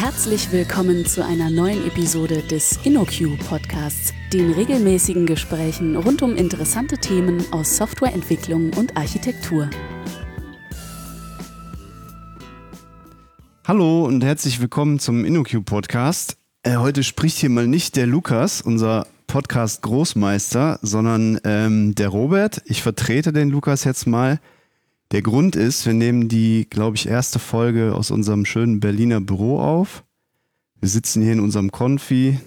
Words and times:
Herzlich 0.00 0.52
willkommen 0.52 1.04
zu 1.06 1.24
einer 1.24 1.50
neuen 1.50 1.84
Episode 1.84 2.42
des 2.42 2.78
InnoQ 2.84 3.36
Podcasts, 3.48 4.14
den 4.32 4.52
regelmäßigen 4.52 5.26
Gesprächen 5.26 5.96
rund 5.96 6.22
um 6.22 6.36
interessante 6.36 6.98
Themen 6.98 7.44
aus 7.50 7.76
Softwareentwicklung 7.76 8.72
und 8.74 8.96
Architektur. 8.96 9.68
Hallo 13.66 14.04
und 14.04 14.22
herzlich 14.22 14.60
willkommen 14.60 15.00
zum 15.00 15.24
InnoQ 15.24 15.64
Podcast. 15.64 16.36
Äh, 16.62 16.76
heute 16.76 17.02
spricht 17.02 17.38
hier 17.38 17.50
mal 17.50 17.66
nicht 17.66 17.96
der 17.96 18.06
Lukas, 18.06 18.60
unser 18.60 19.04
Podcast 19.26 19.82
Großmeister, 19.82 20.78
sondern 20.80 21.40
ähm, 21.42 21.96
der 21.96 22.10
Robert. 22.10 22.62
Ich 22.66 22.84
vertrete 22.84 23.32
den 23.32 23.50
Lukas 23.50 23.82
jetzt 23.82 24.06
mal. 24.06 24.38
Der 25.10 25.22
Grund 25.22 25.56
ist, 25.56 25.86
wir 25.86 25.94
nehmen 25.94 26.28
die, 26.28 26.66
glaube 26.68 26.96
ich, 26.96 27.08
erste 27.08 27.38
Folge 27.38 27.94
aus 27.94 28.10
unserem 28.10 28.44
schönen 28.44 28.78
Berliner 28.78 29.20
Büro 29.20 29.58
auf. 29.58 30.04
Wir 30.80 30.88
sitzen 30.90 31.22
hier 31.22 31.32
in 31.32 31.40
unserem 31.40 31.72
Konfi, 31.72 32.38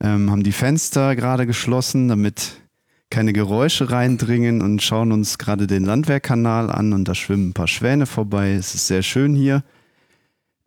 ähm, 0.00 0.30
haben 0.30 0.42
die 0.42 0.52
Fenster 0.52 1.14
gerade 1.14 1.46
geschlossen, 1.46 2.08
damit 2.08 2.62
keine 3.10 3.34
Geräusche 3.34 3.90
reindringen 3.90 4.62
und 4.62 4.82
schauen 4.82 5.12
uns 5.12 5.36
gerade 5.36 5.66
den 5.66 5.84
Landwehrkanal 5.84 6.70
an 6.70 6.94
und 6.94 7.06
da 7.06 7.14
schwimmen 7.14 7.50
ein 7.50 7.52
paar 7.52 7.68
Schwäne 7.68 8.06
vorbei. 8.06 8.52
Es 8.52 8.74
ist 8.74 8.86
sehr 8.86 9.02
schön 9.02 9.34
hier. 9.34 9.62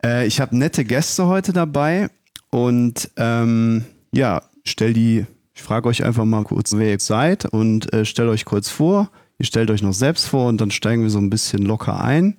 Äh, 0.04 0.28
ich 0.28 0.40
habe 0.40 0.56
nette 0.56 0.86
Gäste 0.86 1.26
heute 1.26 1.54
dabei 1.54 2.10
und 2.52 3.10
ähm, 3.18 3.86
ja, 4.14 4.44
stell 4.64 4.94
die, 4.94 5.26
ich 5.56 5.64
frage 5.64 5.90
euch 5.90 6.04
einfach 6.04 6.26
mal 6.26 6.44
kurz, 6.44 6.74
wer 6.74 6.92
ihr 6.92 7.00
seid 7.00 7.46
und 7.46 7.92
äh, 7.94 8.06
stellt 8.06 8.30
euch 8.30 8.46
kurz 8.46 8.70
vor. 8.70 9.10
Ihr 9.38 9.46
stellt 9.46 9.70
euch 9.70 9.82
noch 9.82 9.94
selbst 9.94 10.26
vor 10.26 10.48
und 10.48 10.62
dann 10.62 10.72
steigen 10.72 11.04
wir 11.04 11.10
so 11.10 11.20
ein 11.20 11.30
bisschen 11.30 11.64
locker 11.64 12.02
ein. 12.02 12.38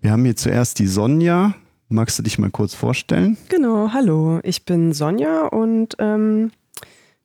Wir 0.00 0.10
haben 0.10 0.24
hier 0.24 0.36
zuerst 0.36 0.78
die 0.78 0.86
Sonja. 0.86 1.54
Magst 1.88 2.18
du 2.18 2.22
dich 2.22 2.38
mal 2.38 2.50
kurz 2.50 2.74
vorstellen? 2.74 3.36
Genau, 3.48 3.92
hallo. 3.92 4.40
Ich 4.42 4.64
bin 4.64 4.92
Sonja 4.92 5.46
und 5.46 5.94
ähm, 5.98 6.50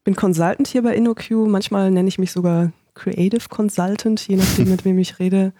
bin 0.03 0.15
Consultant 0.15 0.67
hier 0.67 0.83
bei 0.83 0.95
InnoQ. 0.95 1.31
Manchmal 1.47 1.89
nenne 1.91 2.07
ich 2.07 2.19
mich 2.19 2.31
sogar 2.31 2.71
Creative 2.93 3.49
Consultant, 3.49 4.27
je 4.27 4.35
nachdem, 4.35 4.69
mit 4.71 4.85
wem 4.85 4.99
ich 4.99 5.19
rede. 5.19 5.53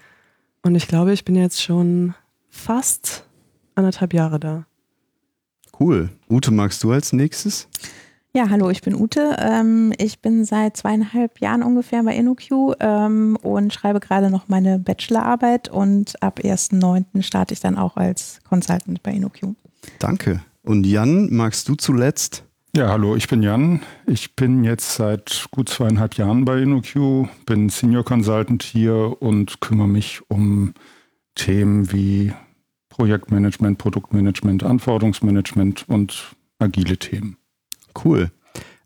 Und 0.62 0.76
ich 0.76 0.88
glaube, 0.88 1.14
ich 1.14 1.26
bin 1.26 1.36
jetzt 1.36 1.64
schon 1.64 2.14
fast 2.50 3.26
anderthalb 3.76 4.14
Jahre 4.14 4.40
da. 4.40 4.66
Cool. 5.80 6.10
Ute, 6.30 6.52
magst 6.52 6.84
du 6.84 6.92
als 6.92 7.14
nächstes? 7.14 7.68
Ja, 8.40 8.50
hallo, 8.50 8.70
ich 8.70 8.82
bin 8.82 8.96
Ute. 8.96 9.36
Ähm, 9.38 9.92
ich 9.98 10.22
bin 10.22 10.46
seit 10.46 10.78
zweieinhalb 10.78 11.42
Jahren 11.42 11.62
ungefähr 11.62 12.02
bei 12.04 12.16
InnoQ 12.16 12.78
ähm, 12.80 13.38
und 13.42 13.74
schreibe 13.74 14.00
gerade 14.00 14.30
noch 14.30 14.48
meine 14.48 14.80
Bachelorarbeit 14.80 15.68
und 15.68 16.24
ab 16.24 16.40
1.9. 16.42 17.22
starte 17.22 17.54
ich 17.54 17.60
dann 17.60 17.78
auch 17.78 17.98
als 17.98 18.40
Consultant 18.48 19.04
bei 19.04 19.12
InnoQ. 19.12 19.56
Danke. 20.00 20.42
Und 20.64 20.86
Jan, 20.86 21.28
magst 21.36 21.68
du 21.68 21.76
zuletzt? 21.76 22.46
Ja, 22.74 22.88
hallo, 22.88 23.18
ich 23.18 23.28
bin 23.28 23.44
Jan. 23.44 23.82
Ich 24.06 24.38
bin 24.38 24.64
jetzt 24.64 24.96
seit 24.96 25.48
gut 25.52 25.68
zweieinhalb 25.68 26.14
Jahren 26.14 26.46
bei 26.46 26.62
InnoQ, 26.62 27.28
bin 27.46 27.68
Senior 27.68 28.06
Consultant 28.06 28.64
hier 28.64 29.22
und 29.22 29.60
kümmere 29.60 29.90
mich 29.90 30.22
um 30.30 30.76
Themen 31.36 31.92
wie 31.92 32.32
Projektmanagement, 32.88 33.78
Produktmanagement, 33.78 34.64
Anforderungsmanagement 34.64 35.90
und 35.90 36.38
agile 36.58 36.96
Themen. 36.96 37.36
Cool. 38.04 38.32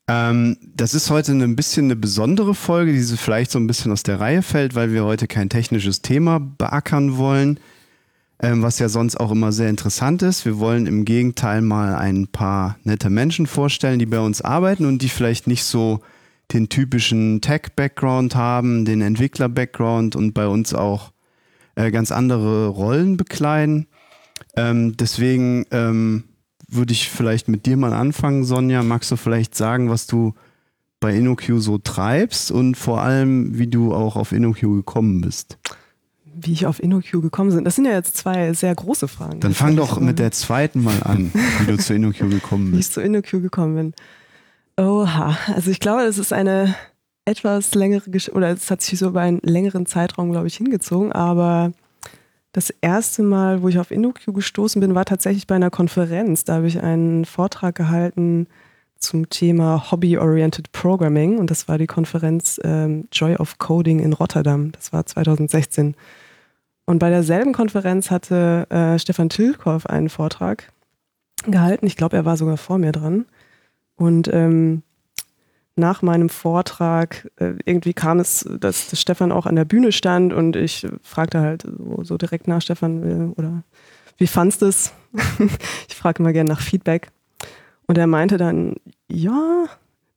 Ähm, 0.08 0.58
das 0.76 0.94
ist 0.94 1.09
heute 1.09 1.32
ein 1.32 1.56
bisschen 1.56 1.86
eine 1.86 1.96
besondere 1.96 2.56
Folge, 2.56 2.92
die 2.92 3.02
vielleicht 3.02 3.52
so 3.52 3.60
ein 3.60 3.68
bisschen 3.68 3.92
aus 3.92 4.04
der 4.04 4.20
Reihe 4.20 4.42
fällt, 4.42 4.76
weil 4.76 4.92
wir 4.92 5.06
heute 5.06 5.28
kein 5.28 5.50
technisches 5.50 6.02
Thema 6.02 6.40
beackern 6.40 7.18
wollen, 7.18 7.60
ähm, 8.42 8.62
was 8.62 8.80
ja 8.80 8.90
sonst 8.90 9.18
auch 9.18 9.32
immer 9.32 9.54
sehr 9.54 9.70
interessant 9.70 10.22
ist. 10.22 10.44
Wir 10.45 10.60
wollen 10.60 10.88
im 10.88 11.06
Gegenteil 11.06 11.62
mal 11.62 11.95
ein 11.95 12.28
paar 12.28 12.78
nette 12.84 13.10
Menschen 13.10 13.48
vorstellen, 13.48 14.00
die 14.00 14.06
bei 14.06 14.20
uns 14.20 14.42
arbeiten 14.42 14.86
und 14.86 15.02
die 15.02 15.10
vielleicht 15.10 15.48
nicht 15.48 15.64
so 15.64 16.02
den 16.52 16.67
typischen 16.67 17.40
Tech-Background 17.40 18.36
haben, 18.36 18.83
den 18.83 19.02
Entwickler-Background 19.02 20.17
und 20.17 20.33
bei 20.33 20.48
uns 20.48 20.73
auch 20.73 21.14
äh, 21.76 21.92
ganz 21.92 22.11
andere 22.11 22.67
Rollen 22.67 23.16
bekleiden. 23.16 23.88
Ähm, 24.58 24.98
deswegen 24.98 25.66
ähm, 25.72 26.26
würde 26.76 26.94
ich 26.94 27.10
vielleicht 27.10 27.48
mit 27.48 27.66
dir 27.66 27.78
mal 27.78 27.94
anfangen, 27.94 28.44
Sonja. 28.44 28.84
Magst 28.84 29.11
du 29.11 29.16
vielleicht 29.16 29.56
sagen, 29.56 29.89
was 29.89 30.08
du 30.08 30.34
bei 31.00 31.16
InnoQ 31.16 31.44
so 31.58 31.78
treibst 31.78 32.52
und 32.52 32.76
vor 32.76 33.02
allem, 33.02 33.58
wie 33.58 33.67
du 33.67 33.94
auch 33.94 34.16
auf 34.16 34.32
InnoQ 34.32 34.61
gekommen 34.61 35.22
bist? 35.22 35.58
Wie 36.36 36.54
ich 36.54 36.66
auf 36.66 36.82
InnoQ 36.82 37.22
gekommen 37.22 37.54
bin, 37.54 37.64
das 37.66 37.76
sind 37.76 37.86
ja 37.86 37.92
jetzt 37.92 38.17
zwei 38.17 38.54
sehr 38.54 38.73
große 38.73 39.08
Fragen. 39.08 39.39
Dann 39.39 39.54
fang 39.54 39.76
doch 39.76 40.00
mit 40.00 40.17
der 40.17 40.32
zweiten 40.32 40.82
mal 40.82 41.04
an, 41.04 41.32
wie 41.60 41.66
du 41.72 41.78
zu 41.78 41.94
InnoQ 41.94 42.30
gekommen 42.30 42.72
bist. 42.72 42.73
Wie 42.73 42.80
ich 42.80 42.92
zu 42.92 43.02
InnoQ 43.02 43.42
gekommen 43.42 43.76
bin. 43.76 43.94
Oha, 44.83 45.38
also 45.54 45.70
ich 45.70 45.80
glaube, 45.80 46.04
es 46.04 46.17
ist 46.17 46.33
eine 46.33 46.73
etwas 47.26 47.76
längere 47.76 48.10
Geschichte, 48.10 48.36
oder 48.36 48.50
es 48.50 48.72
hat 48.72 48.82
sich 48.82 48.98
so 48.98 49.10
über 49.10 49.22
einen 49.22 49.39
längeren 49.44 49.86
Zeitraum, 49.86 50.32
glaube 50.32 50.48
ich, 50.48 50.56
hingezogen, 50.56 51.12
aber 51.12 51.72
das 52.53 52.69
erste 52.81 53.23
Mal, 53.23 53.64
wo 53.64 53.67
ich 53.67 53.80
auf 53.80 53.91
InnoQ 53.91 54.33
gestoßen 54.33 54.80
bin, 54.80 54.95
war 54.95 55.05
tatsächlich 55.05 55.47
bei 55.47 55.55
einer 55.55 55.71
Konferenz. 55.71 56.43
Da 56.43 56.55
habe 56.55 56.67
ich 56.67 56.81
einen 56.81 57.25
Vortrag 57.25 57.75
gehalten 57.75 58.47
zum 58.95 59.27
Thema 59.30 59.91
Hobby-Oriented 59.91 60.71
Programming 60.71 61.39
und 61.39 61.49
das 61.52 61.67
war 61.67 61.77
die 61.77 61.87
Konferenz 61.87 62.61
ähm, 62.64 63.08
Joy 63.11 63.36
of 63.36 63.58
Coding 63.58 63.99
in 63.99 64.14
Rotterdam. 64.14 64.71
Das 64.71 64.93
war 64.93 65.05
2016. 65.05 65.95
Und 66.86 66.99
bei 66.99 67.09
derselben 67.09 67.53
Konferenz 67.53 68.11
hatte 68.11 68.67
äh, 68.70 68.99
Stefan 68.99 69.30
Tilkoff 69.30 69.87
einen 69.87 70.09
Vortrag 70.09 70.71
gehalten. 71.45 71.87
Ich 71.87 71.97
glaube, 71.97 72.15
er 72.15 72.25
war 72.25 72.37
sogar 72.37 72.58
vor 72.58 72.77
mir 72.77 72.91
dran. 72.91 73.25
Und 73.95 74.31
ähm, 74.31 74.83
nach 75.76 76.02
meinem 76.02 76.30
Vortrag 76.30 77.30
äh, 77.38 77.54
irgendwie 77.66 77.94
kam 77.94 78.20
es, 78.20 78.48
dass, 78.60 79.00
Stefan 79.00 79.32
auch 79.32 79.45
an 79.45 79.56
der 79.56 79.66
Bühne 79.66 79.92
stand 79.92 80.34
und 80.34 80.56
ich 80.56 80.88
fragte 81.02 81.39
halt 81.39 81.64
so, 81.64 82.04
so 82.04 82.17
direkt 82.17 82.48
nach 82.48 82.61
Stefan 82.61 83.34
oder 83.34 83.64
wie 84.17 84.28
fandst 84.28 84.62
du 84.62 84.67
es? 84.67 84.94
ich 85.89 85.95
frage 85.95 86.22
immer 86.22 86.33
gerne 86.33 86.50
nach 86.50 86.62
Feedback. 86.62 87.10
Und 87.88 87.98
er 87.98 88.08
meinte 88.08 88.38
dann, 88.38 88.76
ja, 89.08 89.66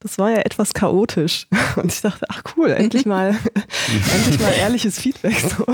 das 0.01 0.19
war 0.19 0.31
ja 0.31 0.39
etwas 0.39 0.75
chaotisch. 0.75 1.49
Und 1.77 1.93
ich 1.93 2.01
dachte, 2.01 2.27
ach 2.29 2.43
cool, 2.57 2.71
endlich 2.71 3.07
mal, 3.07 3.37
endlich 4.15 4.41
mal 4.41 4.53
ehrliches 4.53 4.99
Feedback. 4.99 5.37
So. 5.39 5.65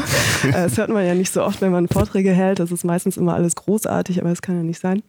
Äh, 0.49 0.53
das 0.53 0.79
hört 0.79 0.91
man 0.91 1.05
ja 1.05 1.15
nicht 1.15 1.33
so 1.33 1.43
oft, 1.43 1.61
wenn 1.61 1.73
man 1.73 1.89
Vorträge 1.89 2.33
hält. 2.33 2.59
Das 2.59 2.73
ist 2.73 2.85
meistens 2.85 3.17
immer 3.17 3.35
alles 3.35 3.57
großartig, 3.57 4.21
aber 4.21 4.31
das 4.31 4.43
kann 4.43 4.57
ja 4.57 4.63
nicht 4.63 4.81
sein. 4.81 5.03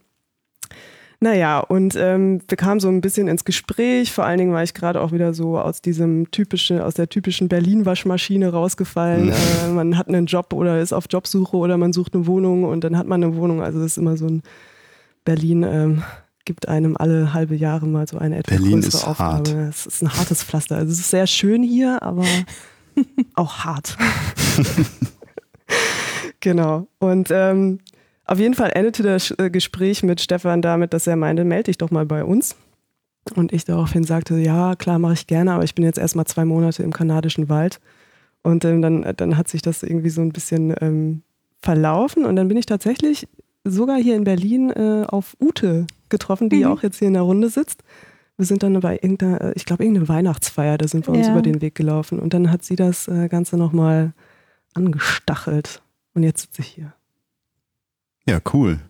Naja, 1.24 1.60
und 1.60 1.96
ähm, 1.96 2.42
wir 2.48 2.58
kamen 2.58 2.80
so 2.80 2.88
ein 2.90 3.00
bisschen 3.00 3.28
ins 3.28 3.46
Gespräch. 3.46 4.12
Vor 4.12 4.26
allen 4.26 4.36
Dingen 4.36 4.52
war 4.52 4.62
ich 4.62 4.74
gerade 4.74 5.00
auch 5.00 5.10
wieder 5.10 5.32
so 5.32 5.58
aus 5.58 5.80
diesem 5.80 6.30
typischen, 6.30 6.82
aus 6.82 6.92
der 6.92 7.08
typischen 7.08 7.48
Berlin-Waschmaschine 7.48 8.52
rausgefallen. 8.52 9.30
Äh, 9.30 9.68
man 9.68 9.96
hat 9.96 10.08
einen 10.08 10.26
Job 10.26 10.52
oder 10.52 10.82
ist 10.82 10.92
auf 10.92 11.06
Jobsuche 11.08 11.56
oder 11.56 11.78
man 11.78 11.94
sucht 11.94 12.12
eine 12.14 12.26
Wohnung 12.26 12.64
und 12.64 12.84
dann 12.84 12.98
hat 12.98 13.06
man 13.06 13.24
eine 13.24 13.36
Wohnung. 13.36 13.62
Also 13.62 13.78
das 13.78 13.92
ist 13.92 13.96
immer 13.96 14.18
so 14.18 14.26
ein 14.26 14.42
Berlin 15.24 15.62
ähm, 15.62 16.02
gibt 16.44 16.68
einem 16.68 16.94
alle 16.94 17.32
halbe 17.32 17.56
Jahre 17.56 17.86
mal 17.86 18.06
so 18.06 18.18
eine 18.18 18.36
etwas 18.36 18.58
Berlin 18.58 18.82
größere 18.82 18.98
ist 18.98 19.06
Aufgabe. 19.06 19.50
Es 19.70 19.86
ist 19.86 20.02
ein 20.02 20.14
hartes 20.14 20.42
Pflaster. 20.42 20.76
Also 20.76 20.92
es 20.92 20.98
ist 20.98 21.10
sehr 21.10 21.26
schön 21.26 21.62
hier, 21.62 22.02
aber 22.02 22.26
auch 23.34 23.60
hart. 23.60 23.96
genau. 26.40 26.86
Und 26.98 27.28
ähm, 27.30 27.80
auf 28.26 28.38
jeden 28.38 28.54
Fall 28.54 28.70
endete 28.74 29.02
das 29.02 29.30
äh, 29.38 29.50
Gespräch 29.50 30.02
mit 30.02 30.20
Stefan 30.20 30.62
damit, 30.62 30.92
dass 30.92 31.06
er 31.06 31.16
meinte, 31.16 31.44
melde 31.44 31.64
dich 31.64 31.78
doch 31.78 31.90
mal 31.90 32.06
bei 32.06 32.24
uns. 32.24 32.56
Und 33.34 33.52
ich 33.52 33.64
daraufhin 33.64 34.04
sagte, 34.04 34.36
ja, 34.36 34.76
klar, 34.76 34.98
mache 34.98 35.14
ich 35.14 35.26
gerne, 35.26 35.52
aber 35.52 35.64
ich 35.64 35.74
bin 35.74 35.84
jetzt 35.84 35.98
erstmal 35.98 36.26
zwei 36.26 36.44
Monate 36.44 36.82
im 36.82 36.92
kanadischen 36.92 37.48
Wald. 37.48 37.80
Und 38.42 38.64
ähm, 38.64 38.82
dann, 38.82 39.06
dann 39.16 39.36
hat 39.36 39.48
sich 39.48 39.62
das 39.62 39.82
irgendwie 39.82 40.10
so 40.10 40.20
ein 40.20 40.32
bisschen 40.32 40.74
ähm, 40.80 41.22
verlaufen. 41.60 42.24
Und 42.26 42.36
dann 42.36 42.48
bin 42.48 42.58
ich 42.58 42.66
tatsächlich 42.66 43.26
sogar 43.64 43.96
hier 43.96 44.16
in 44.16 44.24
Berlin 44.24 44.70
äh, 44.70 45.04
auf 45.08 45.36
Ute 45.40 45.86
getroffen, 46.10 46.50
die 46.50 46.64
mhm. 46.64 46.66
auch 46.66 46.82
jetzt 46.82 46.98
hier 46.98 47.08
in 47.08 47.14
der 47.14 47.22
Runde 47.22 47.48
sitzt. 47.48 47.82
Wir 48.36 48.46
sind 48.46 48.62
dann 48.62 48.78
bei 48.80 48.94
irgendeiner, 48.94 49.40
äh, 49.40 49.52
ich 49.54 49.64
glaube, 49.64 49.84
irgendeine 49.84 50.08
Weihnachtsfeier, 50.08 50.76
da 50.76 50.86
sind 50.86 51.06
wir 51.06 51.14
uns 51.14 51.26
ja. 51.26 51.32
über 51.32 51.42
den 51.42 51.62
Weg 51.62 51.74
gelaufen. 51.74 52.18
Und 52.18 52.34
dann 52.34 52.50
hat 52.50 52.64
sie 52.64 52.76
das 52.76 53.08
äh, 53.08 53.28
Ganze 53.28 53.56
nochmal 53.56 54.12
angestachelt. 54.74 55.82
Und 56.14 56.22
jetzt 56.22 56.42
sitze 56.42 56.60
ich 56.60 56.68
hier. 56.68 56.92
Ja, 58.26 58.40
cool. 58.52 58.80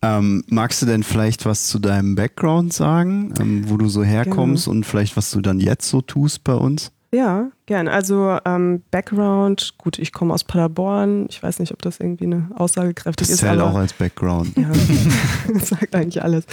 Ähm, 0.00 0.42
magst 0.48 0.80
du 0.80 0.86
denn 0.86 1.02
vielleicht 1.02 1.44
was 1.44 1.66
zu 1.66 1.78
deinem 1.78 2.14
Background 2.14 2.72
sagen, 2.72 3.34
ähm, 3.38 3.68
wo 3.68 3.76
du 3.76 3.88
so 3.88 4.02
herkommst 4.02 4.64
gerne. 4.64 4.78
und 4.78 4.84
vielleicht 4.84 5.16
was 5.16 5.30
du 5.30 5.40
dann 5.40 5.60
jetzt 5.60 5.88
so 5.88 6.00
tust 6.00 6.44
bei 6.44 6.54
uns? 6.54 6.92
Ja, 7.12 7.50
gern. 7.66 7.88
Also 7.88 8.38
ähm, 8.44 8.82
Background, 8.90 9.74
gut, 9.78 9.98
ich 9.98 10.12
komme 10.12 10.34
aus 10.34 10.44
Paderborn. 10.44 11.26
Ich 11.28 11.42
weiß 11.42 11.58
nicht, 11.58 11.72
ob 11.72 11.82
das 11.82 12.00
irgendwie 12.00 12.24
eine 12.24 12.50
aussagekräftig 12.54 13.26
das 13.26 13.34
ist. 13.34 13.42
Das 13.42 13.50
zählt 13.50 13.60
auch 13.60 13.74
als 13.74 13.92
Background. 13.92 14.56
Ja, 14.56 14.70
das 15.52 15.68
sagt 15.68 15.94
eigentlich 15.94 16.22
alles. 16.22 16.44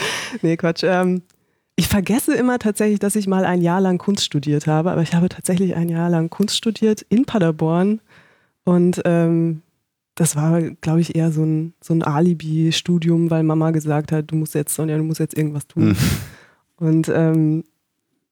Nee, 0.41 0.57
Quatsch. 0.57 0.83
Ähm, 0.83 1.23
ich 1.75 1.87
vergesse 1.87 2.35
immer 2.35 2.59
tatsächlich, 2.59 2.99
dass 2.99 3.15
ich 3.15 3.27
mal 3.27 3.45
ein 3.45 3.61
Jahr 3.61 3.81
lang 3.81 3.97
Kunst 3.97 4.25
studiert 4.25 4.67
habe, 4.67 4.91
aber 4.91 5.01
ich 5.01 5.15
habe 5.15 5.27
tatsächlich 5.27 5.75
ein 5.75 5.89
Jahr 5.89 6.09
lang 6.09 6.29
Kunst 6.29 6.55
studiert 6.55 7.01
in 7.09 7.25
Paderborn 7.25 7.99
und 8.63 9.01
ähm, 9.05 9.63
das 10.15 10.35
war, 10.35 10.61
glaube 10.61 11.01
ich, 11.01 11.15
eher 11.15 11.31
so 11.31 11.43
ein, 11.43 11.73
so 11.81 11.93
ein 11.93 12.03
Alibi-Studium, 12.03 13.31
weil 13.31 13.43
Mama 13.43 13.71
gesagt 13.71 14.11
hat, 14.11 14.31
du 14.31 14.35
musst 14.35 14.53
jetzt, 14.53 14.75
Sonja, 14.75 14.97
du 14.97 15.03
musst 15.03 15.19
jetzt 15.19 15.37
irgendwas 15.37 15.67
tun. 15.67 15.89
Mhm. 15.89 15.97
Und 16.75 17.09
ähm, 17.09 17.63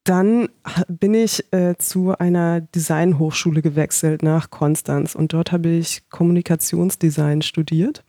dann 0.04 0.50
bin 0.88 1.14
ich 1.14 1.52
äh, 1.54 1.76
zu 1.78 2.18
einer 2.18 2.62
Designhochschule 2.62 3.62
gewechselt 3.62 4.24
nach 4.24 4.50
Konstanz 4.50 5.14
und 5.16 5.34
dort 5.34 5.52
habe 5.52 5.70
ich 5.70 6.10
Kommunikationsdesign 6.10 7.42
studiert. 7.42 8.04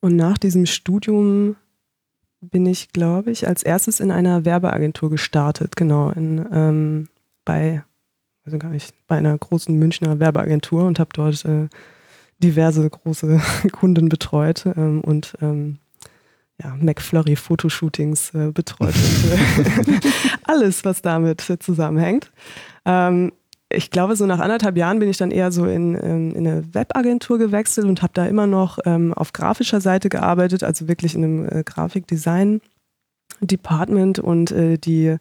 Und 0.00 0.16
nach 0.16 0.38
diesem 0.38 0.64
Studium 0.64 1.56
bin 2.40 2.64
ich, 2.64 2.92
glaube 2.92 3.30
ich, 3.30 3.46
als 3.46 3.62
erstes 3.62 4.00
in 4.00 4.10
einer 4.10 4.46
Werbeagentur 4.46 5.10
gestartet, 5.10 5.76
genau, 5.76 6.10
in, 6.10 6.46
ähm, 6.50 7.08
bei, 7.44 7.84
also 8.44 8.56
gar 8.56 8.70
nicht, 8.70 8.94
bei 9.06 9.18
einer 9.18 9.36
großen 9.36 9.78
Münchner 9.78 10.20
Werbeagentur 10.20 10.84
und 10.86 10.98
habe 10.98 11.10
dort 11.12 11.44
äh, 11.44 11.68
diverse 12.42 12.88
große 12.88 13.40
Kunden 13.72 14.08
betreut 14.08 14.64
ähm, 14.76 15.00
und 15.02 15.34
ähm, 15.40 15.78
ja, 16.62 16.76
McFlurry 16.78 17.34
Fotoshootings 17.36 18.34
äh, 18.34 18.52
betreut 18.52 18.94
und 18.94 20.04
alles, 20.44 20.84
was 20.84 21.02
damit 21.02 21.42
zusammenhängt. 21.60 22.30
Ähm, 22.84 23.32
ich 23.72 23.90
glaube, 23.90 24.16
so 24.16 24.26
nach 24.26 24.40
anderthalb 24.40 24.76
Jahren 24.76 24.98
bin 24.98 25.08
ich 25.08 25.16
dann 25.16 25.30
eher 25.30 25.52
so 25.52 25.64
in, 25.64 25.94
in, 25.94 26.32
in 26.32 26.44
eine 26.46 26.74
Webagentur 26.74 27.38
gewechselt 27.38 27.86
und 27.86 28.02
habe 28.02 28.12
da 28.14 28.26
immer 28.26 28.48
noch 28.48 28.80
ähm, 28.84 29.14
auf 29.14 29.32
grafischer 29.32 29.80
Seite 29.80 30.08
gearbeitet, 30.08 30.64
also 30.64 30.88
wirklich 30.88 31.14
in 31.14 31.22
einem 31.22 31.48
äh, 31.48 31.62
Grafikdesign-Department 31.62 34.18
und 34.18 34.50
äh, 34.50 34.76
die, 34.76 35.18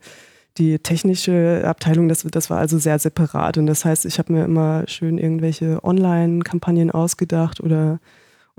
die 0.60 0.78
technische 0.80 1.64
Abteilung, 1.66 2.10
das, 2.10 2.24
das 2.24 2.50
war 2.50 2.60
also 2.60 2.78
sehr 2.78 3.00
separat. 3.00 3.58
Und 3.58 3.66
das 3.66 3.86
heißt, 3.86 4.06
ich 4.06 4.20
habe 4.20 4.34
mir 4.34 4.46
immer 4.46 4.84
schön 4.88 5.18
irgendwelche 5.18 5.84
Online-Kampagnen 5.84 6.92
ausgedacht 6.92 7.62
oder 7.62 8.00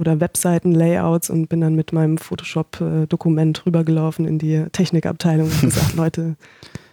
oder 0.01 0.19
Webseiten-Layouts 0.19 1.29
und 1.29 1.49
bin 1.49 1.61
dann 1.61 1.75
mit 1.75 1.93
meinem 1.93 2.17
Photoshop-Dokument 2.17 3.67
rübergelaufen 3.67 4.27
in 4.27 4.39
die 4.39 4.65
Technikabteilung 4.73 5.51
und 5.51 5.61
gesagt, 5.61 5.93
Leute, 5.95 6.37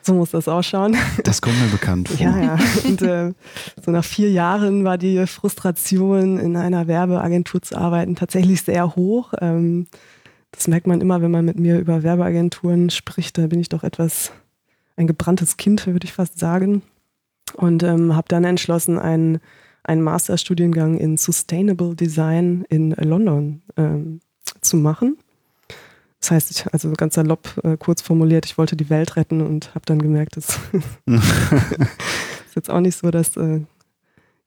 so 0.02 0.14
muss 0.14 0.32
das 0.32 0.50
ausschauen. 0.50 0.98
Das 1.24 1.42
kommt 1.42 1.58
mir 1.58 1.70
bekannt 1.70 2.10
vor. 2.10 2.20
Ja, 2.20 2.38
ja. 2.38 2.58
Und 2.86 3.02
äh, 3.02 3.32
so 3.84 3.92
nach 3.92 4.04
vier 4.04 4.30
Jahren 4.30 4.84
war 4.84 4.98
die 4.98 5.26
Frustration, 5.26 6.38
in 6.38 6.58
einer 6.58 6.88
Werbeagentur 6.88 7.62
zu 7.62 7.78
arbeiten, 7.78 8.18
tatsächlich 8.18 8.62
sehr 8.64 8.98
hoch. 8.98 9.34
Ähm, 9.40 9.88
das 10.52 10.68
merkt 10.68 10.88
man 10.88 11.00
immer, 11.00 11.22
wenn 11.22 11.32
man 11.32 11.46
mit 11.46 11.58
mir 11.58 11.80
über 11.80 12.04
Werbeagenturen 12.04 12.90
spricht. 12.90 13.38
Da 13.38 13.48
bin 13.48 13.62
ich 13.62 13.70
doch 13.70 13.84
etwas 13.84 14.34
ein 14.98 15.08
gebranntes 15.08 15.58
Kind, 15.58 15.88
würde 15.88 16.06
ich 16.06 16.14
fast 16.14 16.38
sagen. 16.38 16.82
Und 17.56 17.84
ähm, 17.84 18.16
habe 18.16 18.28
dann 18.28 18.44
entschlossen, 18.44 19.00
einen 19.00 19.40
einen 19.88 20.02
Masterstudiengang 20.02 20.98
in 20.98 21.18
Sustainable 21.18 21.96
Design 21.96 22.66
in 22.70 22.92
London 22.92 23.62
ähm, 23.78 24.20
zu 24.62 24.78
machen. 24.78 25.18
Das 26.20 26.32
heißt, 26.32 26.52
ich, 26.52 26.74
also 26.74 26.92
ganz 26.94 27.16
salopp 27.16 27.60
äh, 27.64 27.78
kurz 27.78 28.02
formuliert, 28.02 28.46
ich 28.46 28.58
wollte 28.58 28.76
die 28.76 28.90
Welt 28.90 29.16
retten 29.16 29.42
und 29.42 29.74
habe 29.76 29.86
dann 29.86 30.02
gemerkt, 30.02 30.36
das 30.36 30.60
ist 31.06 32.56
jetzt 32.56 32.70
auch 32.70 32.82
nicht 32.82 32.98
so 32.98 33.12
das 33.12 33.38
äh, 33.38 33.62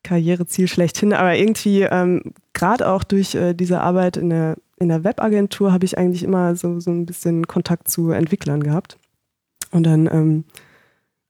Karriereziel 0.02 0.68
schlechthin, 0.68 1.12
aber 1.12 1.36
irgendwie 1.36 1.82
ähm, 1.82 2.34
gerade 2.52 2.88
auch 2.88 3.04
durch 3.04 3.34
äh, 3.34 3.54
diese 3.54 3.80
Arbeit 3.80 4.16
in 4.16 4.30
der, 4.30 4.56
in 4.78 4.88
der 4.88 5.04
Webagentur 5.04 5.72
habe 5.72 5.84
ich 5.84 5.96
eigentlich 5.96 6.22
immer 6.22 6.56
so, 6.56 6.80
so 6.80 6.90
ein 6.90 7.06
bisschen 7.06 7.46
Kontakt 7.46 7.88
zu 7.88 8.10
Entwicklern 8.10 8.62
gehabt. 8.62 8.98
Und 9.70 9.84
dann, 9.84 10.06
ähm, 10.06 10.44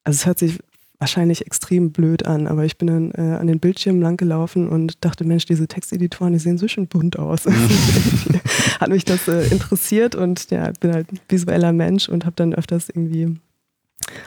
also 0.05 0.17
es 0.17 0.27
hört 0.27 0.39
sich 0.39 0.59
wahrscheinlich 0.99 1.47
extrem 1.47 1.93
blöd 1.93 2.27
an, 2.27 2.47
aber 2.47 2.65
ich 2.65 2.77
bin 2.77 2.89
dann 2.89 3.11
äh, 3.13 3.37
an 3.37 3.47
den 3.47 3.59
Bildschirmen 3.59 4.03
lang 4.03 4.19
gelaufen 4.19 4.69
und 4.69 5.03
dachte, 5.03 5.25
Mensch, 5.25 5.47
diese 5.47 5.67
Texteditoren, 5.67 6.35
die 6.35 6.39
sehen 6.39 6.59
so 6.59 6.69
schön 6.69 6.87
bunt 6.87 7.19
aus. 7.19 7.47
Hat 8.81 8.91
mich 8.91 9.07
das 9.07 9.27
äh, 9.27 9.47
interessiert 9.51 10.15
und 10.15 10.51
ja, 10.51 10.71
bin 10.79 10.93
halt 10.93 11.11
ein 11.11 11.21
visueller 11.29 11.73
Mensch 11.73 12.09
und 12.09 12.27
habe 12.27 12.37
dann 12.37 12.55
öfters 12.55 12.91
irgendwie 12.91 13.37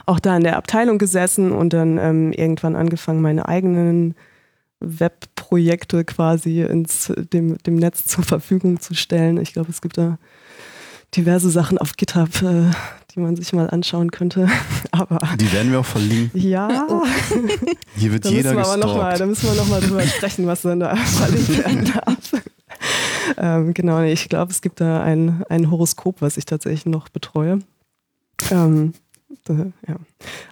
auch 0.06 0.20
da 0.20 0.36
in 0.36 0.44
der 0.44 0.58
Abteilung 0.58 0.98
gesessen 0.98 1.52
und 1.52 1.74
dann 1.74 1.98
ähm, 1.98 2.32
irgendwann 2.32 2.76
angefangen, 2.76 3.22
meine 3.22 3.48
eigenen 3.48 4.16
Webprojekte 4.80 6.04
quasi 6.04 6.62
ins 6.62 7.14
dem, 7.16 7.58
dem 7.60 7.76
Netz 7.76 8.06
zur 8.06 8.24
Verfügung 8.24 8.80
zu 8.80 8.94
stellen. 8.96 9.38
Ich 9.38 9.54
glaube, 9.54 9.70
es 9.70 9.82
gibt 9.82 9.98
da 9.98 10.18
diverse 11.16 11.50
Sachen 11.50 11.78
auf 11.78 11.96
GitHub, 11.96 12.42
äh, 12.42 12.72
die 13.14 13.20
man 13.20 13.36
sich 13.36 13.54
mal 13.54 13.70
anschauen 13.70 14.12
könnte. 14.12 14.50
aber 14.92 15.20
die 15.40 15.52
werden 15.52 15.72
wir 15.72 15.80
auch 15.80 15.86
verlinken. 15.86 16.40
Ja. 16.40 16.88
Hier 17.96 18.12
wird 18.12 18.26
da 18.26 18.30
jeder 18.30 18.54
müssen 18.54 18.80
wir 18.82 18.88
mal, 18.88 19.18
Da 19.18 19.26
müssen 19.26 19.48
wir 19.50 19.56
nochmal 19.56 19.82
drüber 19.82 20.02
sprechen, 20.08 20.48
was 20.48 20.62
dann 20.62 20.80
da 20.80 20.96
verlinkt 20.96 21.58
werden 21.58 21.92
darf. 21.94 22.44
ähm, 23.38 23.74
genau, 23.74 24.00
nee, 24.02 24.14
ich 24.14 24.30
glaube, 24.30 24.52
es 24.52 24.62
gibt 24.62 24.82
da 24.82 25.04
ein, 25.04 25.44
ein 25.50 25.70
Horoskop, 25.70 26.22
was 26.22 26.38
ich 26.38 26.46
tatsächlich 26.46 26.86
noch 26.86 27.10
betreue. 27.10 27.60
Ähm, 28.52 28.94
da, 29.46 29.54
ja. 29.88 29.96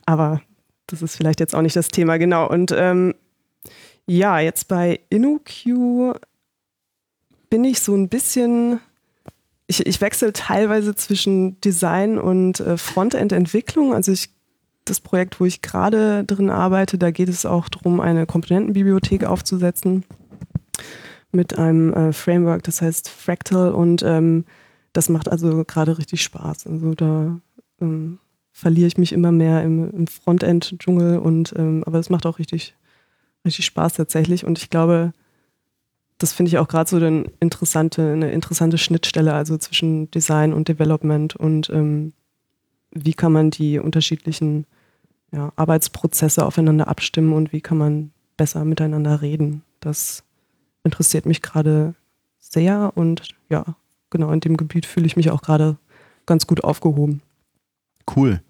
Aber 0.05 0.41
das 0.87 1.01
ist 1.01 1.15
vielleicht 1.15 1.39
jetzt 1.39 1.55
auch 1.55 1.61
nicht 1.61 1.75
das 1.75 1.87
Thema, 1.87 2.17
genau. 2.17 2.47
Und 2.47 2.73
ähm, 2.75 3.15
ja, 4.05 4.39
jetzt 4.39 4.67
bei 4.67 4.99
InnoQ 5.09 6.19
bin 7.49 7.63
ich 7.63 7.79
so 7.79 7.95
ein 7.95 8.09
bisschen 8.09 8.79
ich, 9.71 9.85
ich 9.85 10.01
wechsle 10.01 10.33
teilweise 10.33 10.95
zwischen 10.95 11.59
Design 11.61 12.19
und 12.19 12.59
äh, 12.59 12.75
Frontend-Entwicklung. 12.75 13.93
Also 13.93 14.11
ich, 14.11 14.29
das 14.83 14.99
Projekt, 14.99 15.39
wo 15.39 15.45
ich 15.45 15.61
gerade 15.61 16.25
drin 16.25 16.49
arbeite, 16.49 16.97
da 16.97 17.11
geht 17.11 17.29
es 17.29 17.45
auch 17.45 17.69
darum, 17.69 18.01
eine 18.01 18.25
Komponentenbibliothek 18.25 19.23
aufzusetzen 19.23 20.03
mit 21.31 21.57
einem 21.57 21.93
äh, 21.93 22.11
Framework, 22.11 22.63
das 22.63 22.81
heißt 22.81 23.07
Fractal 23.07 23.71
und 23.71 24.03
ähm, 24.03 24.43
das 24.91 25.07
macht 25.07 25.29
also 25.29 25.63
gerade 25.63 25.97
richtig 25.97 26.21
Spaß. 26.21 26.67
Also 26.67 26.93
da 26.93 27.39
ähm, 27.79 28.19
verliere 28.51 28.87
ich 28.87 28.97
mich 28.97 29.13
immer 29.13 29.31
mehr 29.31 29.63
im, 29.63 29.89
im 29.91 30.07
Frontend-Dschungel 30.07 31.19
und 31.19 31.53
ähm, 31.57 31.85
aber 31.85 31.99
es 31.99 32.09
macht 32.09 32.25
auch 32.25 32.39
richtig, 32.39 32.75
richtig 33.45 33.63
Spaß 33.63 33.93
tatsächlich 33.93 34.43
und 34.43 34.59
ich 34.59 34.69
glaube, 34.69 35.13
das 36.21 36.33
finde 36.33 36.49
ich 36.49 36.57
auch 36.59 36.67
gerade 36.67 36.89
so 36.89 36.97
eine 36.97 37.25
interessante, 37.39 38.11
eine 38.11 38.31
interessante 38.31 38.77
Schnittstelle, 38.77 39.33
also 39.33 39.57
zwischen 39.57 40.11
Design 40.11 40.53
und 40.53 40.67
Development 40.67 41.35
und 41.35 41.69
ähm, 41.71 42.13
wie 42.91 43.13
kann 43.13 43.31
man 43.31 43.49
die 43.49 43.79
unterschiedlichen 43.79 44.65
ja, 45.31 45.51
Arbeitsprozesse 45.55 46.45
aufeinander 46.45 46.87
abstimmen 46.87 47.33
und 47.33 47.53
wie 47.53 47.61
kann 47.61 47.77
man 47.77 48.11
besser 48.37 48.65
miteinander 48.65 49.21
reden. 49.21 49.63
Das 49.79 50.23
interessiert 50.83 51.25
mich 51.25 51.41
gerade 51.41 51.95
sehr 52.37 52.91
und 52.95 53.29
ja, 53.49 53.75
genau 54.09 54.31
in 54.31 54.41
dem 54.41 54.57
Gebiet 54.57 54.85
fühle 54.85 55.07
ich 55.07 55.15
mich 55.15 55.31
auch 55.31 55.41
gerade 55.41 55.77
ganz 56.27 56.45
gut 56.45 56.63
aufgehoben. 56.63 57.21
Cool. 58.15 58.41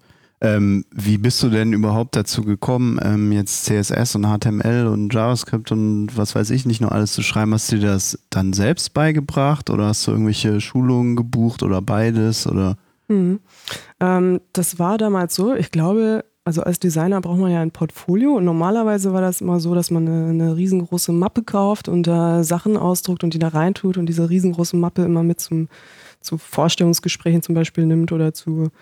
Ähm, 0.44 0.84
wie 0.90 1.18
bist 1.18 1.40
du 1.44 1.50
denn 1.50 1.72
überhaupt 1.72 2.16
dazu 2.16 2.42
gekommen, 2.42 2.98
ähm, 3.00 3.30
jetzt 3.30 3.64
CSS 3.64 4.16
und 4.16 4.26
HTML 4.26 4.88
und 4.88 5.14
JavaScript 5.14 5.70
und 5.70 6.08
was 6.16 6.34
weiß 6.34 6.50
ich 6.50 6.66
nicht 6.66 6.80
nur 6.80 6.90
alles 6.90 7.12
zu 7.12 7.22
schreiben? 7.22 7.54
Hast 7.54 7.70
du 7.70 7.76
dir 7.76 7.86
das 7.86 8.18
dann 8.28 8.52
selbst 8.52 8.92
beigebracht 8.92 9.70
oder 9.70 9.86
hast 9.86 10.04
du 10.04 10.10
irgendwelche 10.10 10.60
Schulungen 10.60 11.14
gebucht 11.14 11.62
oder 11.62 11.80
beides 11.80 12.48
oder? 12.48 12.76
Mhm. 13.06 13.38
Ähm, 14.00 14.40
das 14.52 14.80
war 14.80 14.98
damals 14.98 15.36
so. 15.36 15.54
Ich 15.54 15.70
glaube, 15.70 16.24
also 16.44 16.62
als 16.62 16.80
Designer 16.80 17.20
braucht 17.20 17.38
man 17.38 17.52
ja 17.52 17.60
ein 17.60 17.70
Portfolio 17.70 18.32
und 18.32 18.44
normalerweise 18.44 19.12
war 19.12 19.20
das 19.20 19.42
immer 19.42 19.60
so, 19.60 19.76
dass 19.76 19.92
man 19.92 20.08
eine, 20.08 20.30
eine 20.30 20.56
riesengroße 20.56 21.12
Mappe 21.12 21.44
kauft 21.44 21.88
und 21.88 22.08
da 22.08 22.42
Sachen 22.42 22.76
ausdruckt 22.76 23.22
und 23.22 23.32
die 23.32 23.38
da 23.38 23.46
reintut 23.46 23.96
und 23.96 24.06
diese 24.06 24.28
riesengroße 24.28 24.76
Mappe 24.76 25.04
immer 25.04 25.22
mit 25.22 25.38
zum, 25.38 25.68
zu 26.20 26.36
Vorstellungsgesprächen 26.36 27.42
zum 27.42 27.54
Beispiel 27.54 27.86
nimmt 27.86 28.10
oder 28.10 28.34
zu 28.34 28.72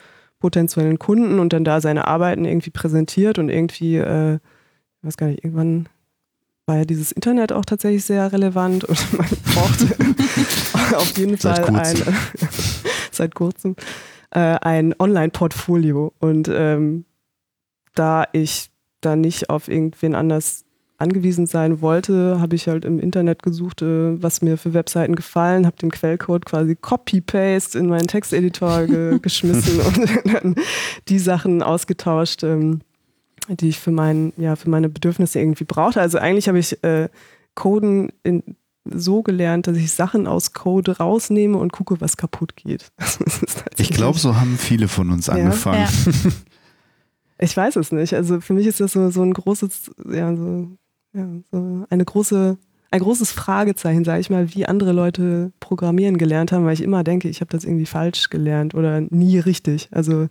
potenziellen 0.40 0.99
Kunden 0.99 1.38
und 1.38 1.52
dann 1.52 1.64
da 1.64 1.80
seine 1.80 2.09
Arbeiten 2.09 2.44
irgendwie 2.44 2.70
präsentiert 2.70 3.38
und 3.38 3.49
irgendwie, 3.49 3.97
äh, 3.97 4.35
ich 4.35 5.04
weiß 5.04 5.16
gar 5.16 5.28
nicht, 5.28 5.44
irgendwann 5.44 5.88
war 6.66 6.78
ja 6.78 6.85
dieses 6.85 7.12
Internet 7.12 7.52
auch 7.52 7.64
tatsächlich 7.64 8.04
sehr 8.04 8.32
relevant 8.32 8.85
und 8.85 9.12
man 9.18 9.26
brauchte 9.54 9.87
auf 10.97 11.16
jeden 11.16 11.38
Fall 11.38 11.64
ein, 11.76 11.97
seit 13.12 13.35
kurzem 13.35 13.76
äh, 14.30 14.38
ein 14.38 14.94
Online-Portfolio. 14.99 16.12
Und 16.18 16.49
ähm, 16.52 17.04
da 17.94 18.26
ich 18.32 18.70
da 19.00 19.16
nicht 19.16 19.50
auf 19.50 19.68
irgendwen 19.68 20.14
anders 20.14 20.64
angewiesen 21.00 21.47
sein 21.47 21.80
wollte, 21.80 22.40
habe 22.40 22.57
ich 22.57 22.69
halt 22.69 22.85
im 22.85 23.00
Internet 23.00 23.42
gesucht, 23.42 23.83
äh, 23.83 24.23
was 24.23 24.42
mir 24.42 24.59
für 24.59 24.75
Webseiten 24.75 25.16
gefallen, 25.16 25.66
habe 25.66 25.76
den 25.76 25.90
Quellcode 25.90 26.45
quasi 26.45 26.76
Copy-Paste 26.76 27.78
in 27.78 27.88
meinen 27.88 28.07
Texteditor 28.07 28.85
ge 28.87 29.19
geschmissen 29.21 29.80
und 29.80 30.35
dann 30.35 30.54
die 31.09 31.19
Sachen 31.19 31.62
ausgetauscht, 31.62 32.42
ähm, 32.42 32.80
die 33.49 33.71
ich 33.71 33.78
für, 33.78 33.90
mein, 33.90 34.33
ja, 34.37 34.57
für 34.57 34.71
meine 34.71 34.88
Bedürfnisse 34.88 35.40
irgendwie 35.40 35.64
brauchte. 35.64 36.00
Also 36.00 36.19
eigentlich 36.19 36.49
habe 36.49 36.59
ich 36.59 36.83
äh, 36.85 37.09
Coden 37.54 38.12
in, 38.23 38.42
so 38.85 39.23
gelernt, 39.23 39.66
dass 39.66 39.76
ich 39.76 39.92
Sachen 39.92 40.26
aus 40.26 40.52
Code 40.52 40.99
rausnehme 40.99 41.59
und 41.59 41.73
gucke, 41.73 42.00
was 42.00 42.16
kaputt 42.16 42.57
geht. 42.57 42.90
ich 43.76 43.90
glaube, 43.90 44.19
so 44.19 44.37
haben 44.37 44.57
viele 44.57 44.88
von 44.88 45.11
uns 45.11 45.28
angefangen. 45.28 45.87
Ja. 46.07 46.30
Ich 47.42 47.57
weiß 47.57 47.76
es 47.76 47.90
nicht. 47.90 48.12
Also 48.12 48.40
für 48.42 48.52
mich 48.52 48.66
ist 48.66 48.80
das 48.80 48.92
so, 48.92 49.11
so 49.11 49.23
ein 49.23 49.33
großes, 49.33 49.90
ja, 50.12 50.35
so 50.37 50.76
ja, 51.12 51.26
so 51.50 51.87
eine 51.90 52.05
große 52.05 52.59
ein 52.93 53.00
großes 53.00 53.31
Fragezeichen, 53.31 54.05
sage 54.05 54.21
ich 54.21 54.31
mal, 54.31 54.52
wie 54.55 54.67
andere 54.67 54.93
Leute 54.93 55.52
programmieren 55.61 56.19
gelernt 56.19 56.50
haben, 56.50 56.64
weil 56.64 56.75
ich 56.75 56.83
immer 56.83 57.05
denke, 57.05 57.29
ich 57.29 57.40
habe 57.40 57.50
das 57.50 57.64
irgendwie 57.64 57.87
falsch 57.87 58.31
gelernt 58.31 58.75
oder 58.75 59.00
nie 59.00 59.38
richtig. 59.38 59.88
Also 59.93 60.26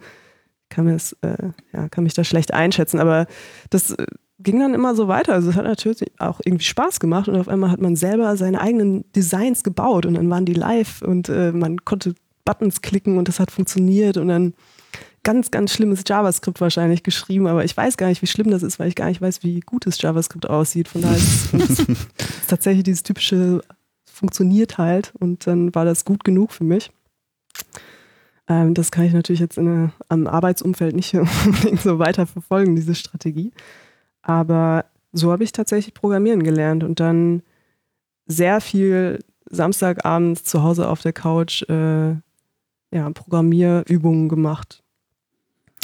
kann, 0.68 0.88
das, 0.88 1.14
äh, 1.22 1.52
ja, 1.74 1.88
kann 1.90 2.04
mich 2.04 2.14
da 2.14 2.24
schlecht 2.24 2.54
einschätzen. 2.54 3.00
Aber 3.00 3.28
das 3.70 3.92
äh, 3.92 4.06
ging 4.40 4.60
dann 4.60 4.74
immer 4.74 4.94
so 4.94 5.08
weiter. 5.08 5.34
Also 5.34 5.50
es 5.50 5.56
hat 5.56 5.64
natürlich 5.64 6.04
auch 6.20 6.42
irgendwie 6.44 6.66
Spaß 6.66 7.00
gemacht 7.00 7.30
und 7.30 7.38
auf 7.38 7.48
einmal 7.48 7.72
hat 7.72 7.80
man 7.80 7.96
selber 7.96 8.36
seine 8.36 8.60
eigenen 8.60 9.10
Designs 9.14 9.64
gebaut 9.64 10.06
und 10.06 10.16
dann 10.16 10.30
waren 10.30 10.46
die 10.46 10.54
live 10.54 11.02
und 11.02 11.30
äh, 11.30 11.52
man 11.54 11.86
konnte 11.86 12.14
Buttons 12.44 12.82
klicken 12.82 13.18
und 13.18 13.28
das 13.28 13.40
hat 13.40 13.52
funktioniert 13.52 14.18
und 14.18 14.28
dann 14.28 14.54
ganz, 15.24 15.52
ganz 15.52 15.74
schlimmes 15.74 16.04
JavaScript 16.08 16.62
wahrscheinlich 16.62 17.04
geschrieben, 17.04 17.48
aber 17.48 17.66
ich 17.66 17.76
weiß 17.76 17.98
gar 17.98 18.08
nicht, 18.08 18.22
wie 18.22 18.28
schlimm 18.28 18.52
das 18.52 18.64
ist, 18.64 18.80
weil 18.80 18.88
ich 18.88 18.96
gar 18.96 19.08
nicht 19.08 19.22
weiß, 19.22 19.44
wie 19.44 19.60
gutes 19.60 20.02
JavaScript 20.02 20.50
aussieht. 20.50 20.88
Von 20.88 21.02
daher 21.02 21.18
ist 21.18 21.54
es 21.54 21.86
tatsächlich 22.48 22.84
dieses 22.84 23.04
typische 23.04 23.62
funktioniert 24.12 24.78
halt 24.78 25.14
und 25.20 25.48
dann 25.48 25.74
war 25.74 25.86
das 25.86 26.04
gut 26.04 26.24
genug 26.24 26.52
für 26.52 26.66
mich. 26.66 26.92
Ähm, 28.48 28.74
das 28.74 28.92
kann 28.92 29.06
ich 29.06 29.14
natürlich 29.14 29.40
jetzt 29.40 29.58
in 29.58 29.68
eine, 29.68 29.92
am 30.10 30.28
Arbeitsumfeld 30.28 30.96
nicht 30.96 31.14
unbedingt 31.46 31.82
so 31.82 32.00
weiter 32.00 32.26
verfolgen, 32.26 32.76
diese 32.76 32.96
Strategie. 32.96 33.52
Aber 34.22 34.86
so 35.12 35.32
habe 35.32 35.44
ich 35.44 35.52
tatsächlich 35.52 35.94
Programmieren 35.94 36.44
gelernt 36.44 36.84
und 36.84 37.00
dann 37.00 37.42
sehr 38.26 38.62
viel 38.62 39.20
Samstagabends 39.50 40.44
zu 40.44 40.62
Hause 40.64 40.88
auf 40.90 41.02
der 41.02 41.14
Couch 41.14 41.64
äh, 41.64 42.16
ja, 42.92 43.10
Programmierübungen 43.14 44.30
gemacht. 44.30 44.84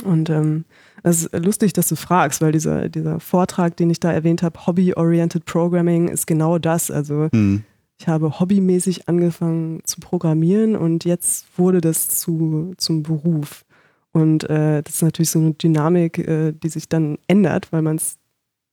Und 0.03 0.29
ähm, 0.29 0.65
es 1.03 1.25
ist 1.25 1.45
lustig, 1.45 1.73
dass 1.73 1.87
du 1.87 1.95
fragst, 1.95 2.41
weil 2.41 2.51
dieser, 2.51 2.89
dieser 2.89 3.19
Vortrag, 3.19 3.77
den 3.77 3.89
ich 3.89 3.99
da 3.99 4.11
erwähnt 4.11 4.43
habe, 4.43 4.65
Hobby-Oriented 4.65 5.45
Programming, 5.45 6.09
ist 6.09 6.27
genau 6.27 6.57
das. 6.57 6.91
Also 6.91 7.29
mhm. 7.31 7.63
ich 7.97 8.07
habe 8.07 8.39
hobbymäßig 8.39 9.07
angefangen 9.07 9.81
zu 9.85 9.99
programmieren 9.99 10.75
und 10.75 11.05
jetzt 11.05 11.57
wurde 11.57 11.81
das 11.81 12.09
zu, 12.09 12.73
zum 12.77 13.03
Beruf. 13.03 13.65
Und 14.11 14.49
äh, 14.49 14.81
das 14.81 14.95
ist 14.95 15.03
natürlich 15.03 15.29
so 15.29 15.39
eine 15.39 15.53
Dynamik, 15.53 16.17
äh, 16.19 16.51
die 16.51 16.69
sich 16.69 16.89
dann 16.89 17.17
ändert, 17.27 17.71
weil 17.71 17.81
man 17.81 17.97
es 17.97 18.17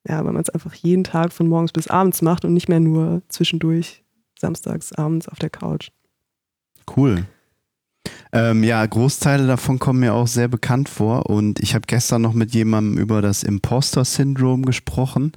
ja, 0.09 0.25
weil 0.25 0.33
man 0.33 0.43
es 0.43 0.51
einfach 0.51 0.75
jeden 0.75 1.05
Tag 1.05 1.33
von 1.33 1.49
morgens 1.49 1.73
bis 1.73 1.89
abends 1.89 2.23
macht 2.23 2.45
und 2.45 2.53
nicht 2.53 2.69
mehr 2.69 2.81
nur 2.81 3.23
zwischendurch 3.29 4.03
samstags 4.39 4.93
abends 4.93 5.29
auf 5.29 5.39
der 5.39 5.51
Couch. 5.51 5.91
Cool. 6.97 7.27
Ähm, 8.33 8.65
ja, 8.65 8.85
Großteile 8.85 9.47
davon 9.47 9.79
kommen 9.79 10.01
mir 10.01 10.15
auch 10.15 10.27
sehr 10.27 10.49
bekannt 10.49 10.89
vor 10.89 11.29
und 11.29 11.61
ich 11.61 11.75
habe 11.75 11.87
gestern 11.87 12.23
noch 12.23 12.33
mit 12.33 12.55
jemandem 12.55 12.99
über 12.99 13.21
das 13.21 13.43
Imposter-Syndrom 13.43 14.65
gesprochen. 14.65 15.33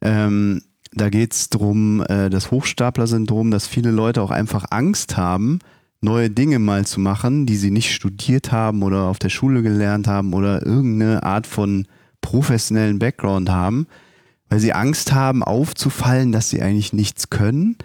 Ähm, 0.00 0.62
da 0.92 1.10
geht 1.10 1.32
es 1.32 1.48
darum, 1.48 2.02
äh, 2.02 2.30
das 2.30 2.50
Hochstapler-Syndrom, 2.50 3.52
dass 3.52 3.68
viele 3.68 3.92
Leute 3.92 4.20
auch 4.20 4.32
einfach 4.32 4.66
Angst 4.70 5.16
haben, 5.16 5.60
neue 6.00 6.28
Dinge 6.28 6.58
mal 6.58 6.84
zu 6.84 7.00
machen, 7.00 7.46
die 7.46 7.56
sie 7.56 7.70
nicht 7.70 7.94
studiert 7.94 8.50
haben 8.50 8.82
oder 8.82 9.04
auf 9.04 9.20
der 9.20 9.30
Schule 9.30 9.62
gelernt 9.62 10.08
haben 10.08 10.34
oder 10.34 10.66
irgendeine 10.66 11.22
Art 11.22 11.46
von 11.46 11.86
professionellen 12.20 12.98
Background 12.98 13.48
haben, 13.48 13.86
weil 14.48 14.58
sie 14.58 14.72
Angst 14.72 15.12
haben, 15.12 15.44
aufzufallen, 15.44 16.32
dass 16.32 16.50
sie 16.50 16.62
eigentlich 16.62 16.92
nichts 16.92 17.30
können 17.30 17.76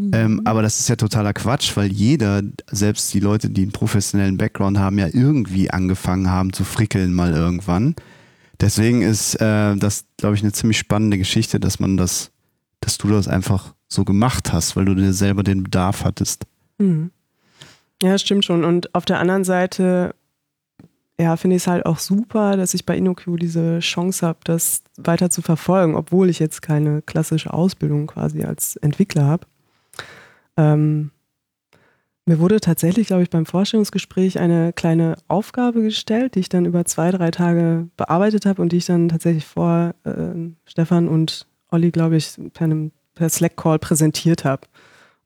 Mhm. 0.00 0.10
Ähm, 0.14 0.40
aber 0.44 0.62
das 0.62 0.80
ist 0.80 0.88
ja 0.88 0.96
totaler 0.96 1.32
Quatsch, 1.32 1.76
weil 1.76 1.92
jeder, 1.92 2.42
selbst 2.70 3.12
die 3.12 3.20
Leute, 3.20 3.50
die 3.50 3.62
einen 3.62 3.72
professionellen 3.72 4.36
Background 4.36 4.78
haben, 4.78 4.98
ja 4.98 5.08
irgendwie 5.12 5.70
angefangen 5.70 6.30
haben 6.30 6.52
zu 6.52 6.64
frickeln 6.64 7.12
mal 7.12 7.32
irgendwann. 7.32 7.94
Deswegen 8.60 9.02
ist 9.02 9.34
äh, 9.36 9.76
das, 9.76 10.04
glaube 10.16 10.34
ich, 10.34 10.42
eine 10.42 10.52
ziemlich 10.52 10.78
spannende 10.78 11.18
Geschichte, 11.18 11.60
dass 11.60 11.80
man 11.80 11.96
das, 11.96 12.30
dass 12.80 12.98
du 12.98 13.08
das 13.08 13.28
einfach 13.28 13.74
so 13.88 14.04
gemacht 14.04 14.52
hast, 14.52 14.76
weil 14.76 14.84
du 14.84 14.94
dir 14.94 15.12
selber 15.12 15.42
den 15.42 15.62
Bedarf 15.64 16.04
hattest. 16.04 16.46
Mhm. 16.78 17.10
Ja, 18.02 18.16
stimmt 18.18 18.44
schon. 18.44 18.64
Und 18.64 18.94
auf 18.94 19.04
der 19.04 19.18
anderen 19.18 19.44
Seite, 19.44 20.14
ja, 21.18 21.36
finde 21.36 21.56
ich 21.56 21.62
es 21.62 21.66
halt 21.66 21.84
auch 21.84 21.98
super, 21.98 22.56
dass 22.56 22.72
ich 22.72 22.86
bei 22.86 22.96
InnoQ 22.96 23.36
diese 23.38 23.80
Chance 23.80 24.26
habe, 24.26 24.38
das 24.44 24.82
weiter 24.96 25.30
zu 25.30 25.42
verfolgen, 25.42 25.96
obwohl 25.96 26.30
ich 26.30 26.38
jetzt 26.38 26.62
keine 26.62 27.02
klassische 27.02 27.52
Ausbildung 27.52 28.06
quasi 28.06 28.44
als 28.44 28.76
Entwickler 28.76 29.24
habe. 29.24 29.46
Ähm, 30.56 31.10
mir 32.26 32.38
wurde 32.38 32.60
tatsächlich, 32.60 33.08
glaube 33.08 33.24
ich, 33.24 33.30
beim 33.30 33.46
Vorstellungsgespräch 33.46 34.38
eine 34.38 34.72
kleine 34.72 35.16
Aufgabe 35.26 35.82
gestellt, 35.82 36.34
die 36.34 36.40
ich 36.40 36.48
dann 36.48 36.64
über 36.64 36.84
zwei, 36.84 37.10
drei 37.10 37.30
Tage 37.30 37.88
bearbeitet 37.96 38.46
habe 38.46 38.62
und 38.62 38.72
die 38.72 38.76
ich 38.76 38.86
dann 38.86 39.08
tatsächlich 39.08 39.44
vor 39.44 39.94
äh, 40.04 40.50
Stefan 40.64 41.08
und 41.08 41.46
Olli, 41.70 41.90
glaube 41.90 42.16
ich, 42.16 42.34
per, 42.52 42.66
einem, 42.66 42.92
per 43.14 43.28
Slack-Call 43.28 43.78
präsentiert 43.78 44.44
habe. 44.44 44.68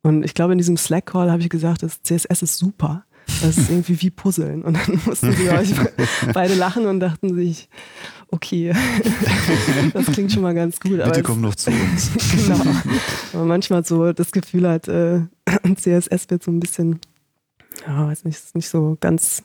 Und 0.02 0.24
ich 0.24 0.34
glaube, 0.34 0.52
in 0.52 0.58
diesem 0.58 0.76
Slack-Call 0.76 1.30
habe 1.30 1.42
ich 1.42 1.50
gesagt, 1.50 1.82
das 1.82 2.02
CSS 2.02 2.42
ist 2.42 2.58
super. 2.58 3.04
Das 3.26 3.58
ist 3.58 3.70
irgendwie 3.70 4.00
wie 4.00 4.10
Puzzeln. 4.10 4.62
Und 4.62 4.74
dann 4.74 5.00
mussten 5.04 5.32
sie 5.32 5.50
euch 5.50 5.72
beide 6.32 6.54
lachen 6.54 6.86
und 6.86 7.00
dachten 7.00 7.34
sich, 7.34 7.68
okay, 8.30 8.74
das 9.92 10.06
klingt 10.06 10.32
schon 10.32 10.42
mal 10.42 10.54
ganz 10.54 10.80
gut. 10.80 11.02
Bitte 11.02 11.22
komm 11.22 11.40
noch 11.40 11.54
zu 11.54 11.70
uns. 11.70 12.10
genau. 12.36 12.60
Aber 13.32 13.44
manchmal 13.44 13.84
so 13.84 14.12
das 14.12 14.32
Gefühl 14.32 14.68
hat, 14.68 14.88
äh, 14.88 15.22
CSS 15.76 16.30
wird 16.30 16.42
so 16.42 16.50
ein 16.50 16.60
bisschen, 16.60 17.00
ja, 17.86 18.06
weiß 18.06 18.24
nicht, 18.24 18.36
ist 18.36 18.54
nicht 18.54 18.68
so 18.68 18.96
ganz 19.00 19.42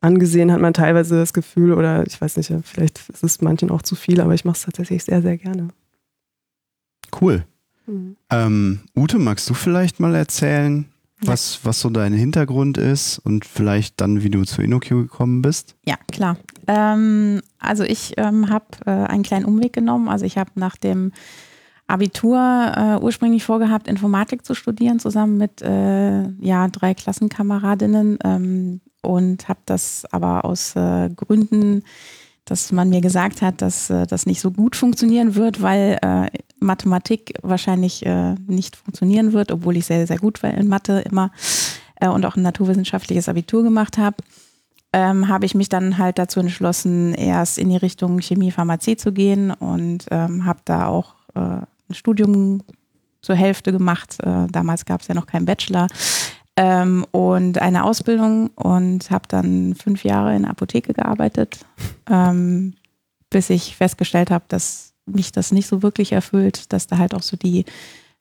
angesehen, 0.00 0.52
hat 0.52 0.60
man 0.60 0.74
teilweise 0.74 1.16
das 1.16 1.32
Gefühl, 1.32 1.72
oder 1.72 2.06
ich 2.06 2.20
weiß 2.20 2.36
nicht, 2.36 2.52
vielleicht 2.64 3.08
ist 3.08 3.24
es 3.24 3.40
manchen 3.40 3.70
auch 3.70 3.82
zu 3.82 3.96
viel, 3.96 4.20
aber 4.20 4.34
ich 4.34 4.44
mache 4.44 4.56
es 4.56 4.62
tatsächlich 4.62 5.04
sehr, 5.04 5.22
sehr 5.22 5.36
gerne. 5.36 5.68
Cool. 7.20 7.44
Mhm. 7.86 8.16
Ähm, 8.30 8.80
Ute, 8.96 9.18
magst 9.18 9.48
du 9.50 9.54
vielleicht 9.54 9.98
mal 9.98 10.14
erzählen, 10.14 10.86
was, 11.20 11.60
was 11.64 11.80
so 11.80 11.90
dein 11.90 12.12
Hintergrund 12.12 12.78
ist 12.78 13.18
und 13.18 13.44
vielleicht 13.44 14.00
dann, 14.00 14.22
wie 14.22 14.30
du 14.30 14.44
zu 14.44 14.62
InnoQ 14.62 14.88
gekommen 14.88 15.42
bist? 15.42 15.74
Ja, 15.86 15.96
klar. 16.10 16.36
Ähm, 16.66 17.40
also 17.58 17.84
ich 17.84 18.14
ähm, 18.16 18.50
habe 18.50 18.66
äh, 18.86 18.90
einen 18.90 19.22
kleinen 19.22 19.44
Umweg 19.44 19.72
genommen. 19.72 20.08
Also 20.08 20.24
ich 20.24 20.38
habe 20.38 20.50
nach 20.54 20.76
dem 20.76 21.12
Abitur 21.86 22.38
äh, 22.38 23.02
ursprünglich 23.02 23.44
vorgehabt, 23.44 23.88
Informatik 23.88 24.44
zu 24.44 24.54
studieren, 24.54 25.00
zusammen 25.00 25.38
mit 25.38 25.62
äh, 25.62 26.28
ja, 26.40 26.68
drei 26.68 26.94
Klassenkameradinnen 26.94 28.18
ähm, 28.24 28.80
und 29.02 29.48
habe 29.48 29.60
das 29.66 30.04
aber 30.10 30.44
aus 30.44 30.76
äh, 30.76 31.10
Gründen 31.14 31.82
dass 32.50 32.72
man 32.72 32.88
mir 32.88 33.00
gesagt 33.00 33.42
hat, 33.42 33.60
dass 33.62 33.90
äh, 33.90 34.06
das 34.06 34.26
nicht 34.26 34.40
so 34.40 34.50
gut 34.50 34.76
funktionieren 34.76 35.34
wird, 35.34 35.60
weil 35.62 35.98
äh, 36.02 36.30
Mathematik 36.60 37.34
wahrscheinlich 37.42 38.04
äh, 38.04 38.34
nicht 38.46 38.76
funktionieren 38.76 39.32
wird, 39.32 39.52
obwohl 39.52 39.76
ich 39.76 39.86
sehr, 39.86 40.06
sehr 40.06 40.18
gut 40.18 40.42
war 40.42 40.52
in 40.52 40.68
Mathe 40.68 41.00
immer 41.00 41.30
äh, 41.96 42.08
und 42.08 42.24
auch 42.26 42.36
ein 42.36 42.42
naturwissenschaftliches 42.42 43.28
Abitur 43.28 43.62
gemacht 43.62 43.98
habe. 43.98 44.16
Ähm, 44.92 45.28
habe 45.28 45.44
ich 45.44 45.54
mich 45.54 45.68
dann 45.68 45.98
halt 45.98 46.18
dazu 46.18 46.40
entschlossen, 46.40 47.14
erst 47.14 47.58
in 47.58 47.68
die 47.68 47.76
Richtung 47.76 48.20
Chemie, 48.20 48.50
Pharmazie 48.50 48.96
zu 48.96 49.12
gehen 49.12 49.50
und 49.50 50.06
ähm, 50.10 50.46
habe 50.46 50.60
da 50.64 50.86
auch 50.86 51.14
äh, 51.34 51.40
ein 51.40 51.94
Studium 51.94 52.62
zur 53.20 53.36
Hälfte 53.36 53.70
gemacht. 53.72 54.16
Äh, 54.22 54.46
damals 54.50 54.86
gab 54.86 55.02
es 55.02 55.08
ja 55.08 55.14
noch 55.14 55.26
keinen 55.26 55.44
Bachelor 55.44 55.88
ähm, 56.56 57.06
und 57.12 57.58
eine 57.58 57.84
Ausbildung 57.84 58.48
und 58.56 59.10
habe 59.10 59.28
dann 59.28 59.74
fünf 59.74 60.04
Jahre 60.04 60.34
in 60.34 60.42
der 60.42 60.50
Apotheke 60.50 60.92
gearbeitet, 60.92 61.60
ähm, 62.10 62.74
bis 63.30 63.48
ich 63.50 63.76
festgestellt 63.76 64.30
habe, 64.30 64.44
dass 64.48 64.87
mich 65.14 65.32
das 65.32 65.52
nicht 65.52 65.66
so 65.66 65.82
wirklich 65.82 66.12
erfüllt, 66.12 66.72
dass 66.72 66.86
da 66.86 66.98
halt 66.98 67.14
auch 67.14 67.22
so 67.22 67.36
die 67.36 67.64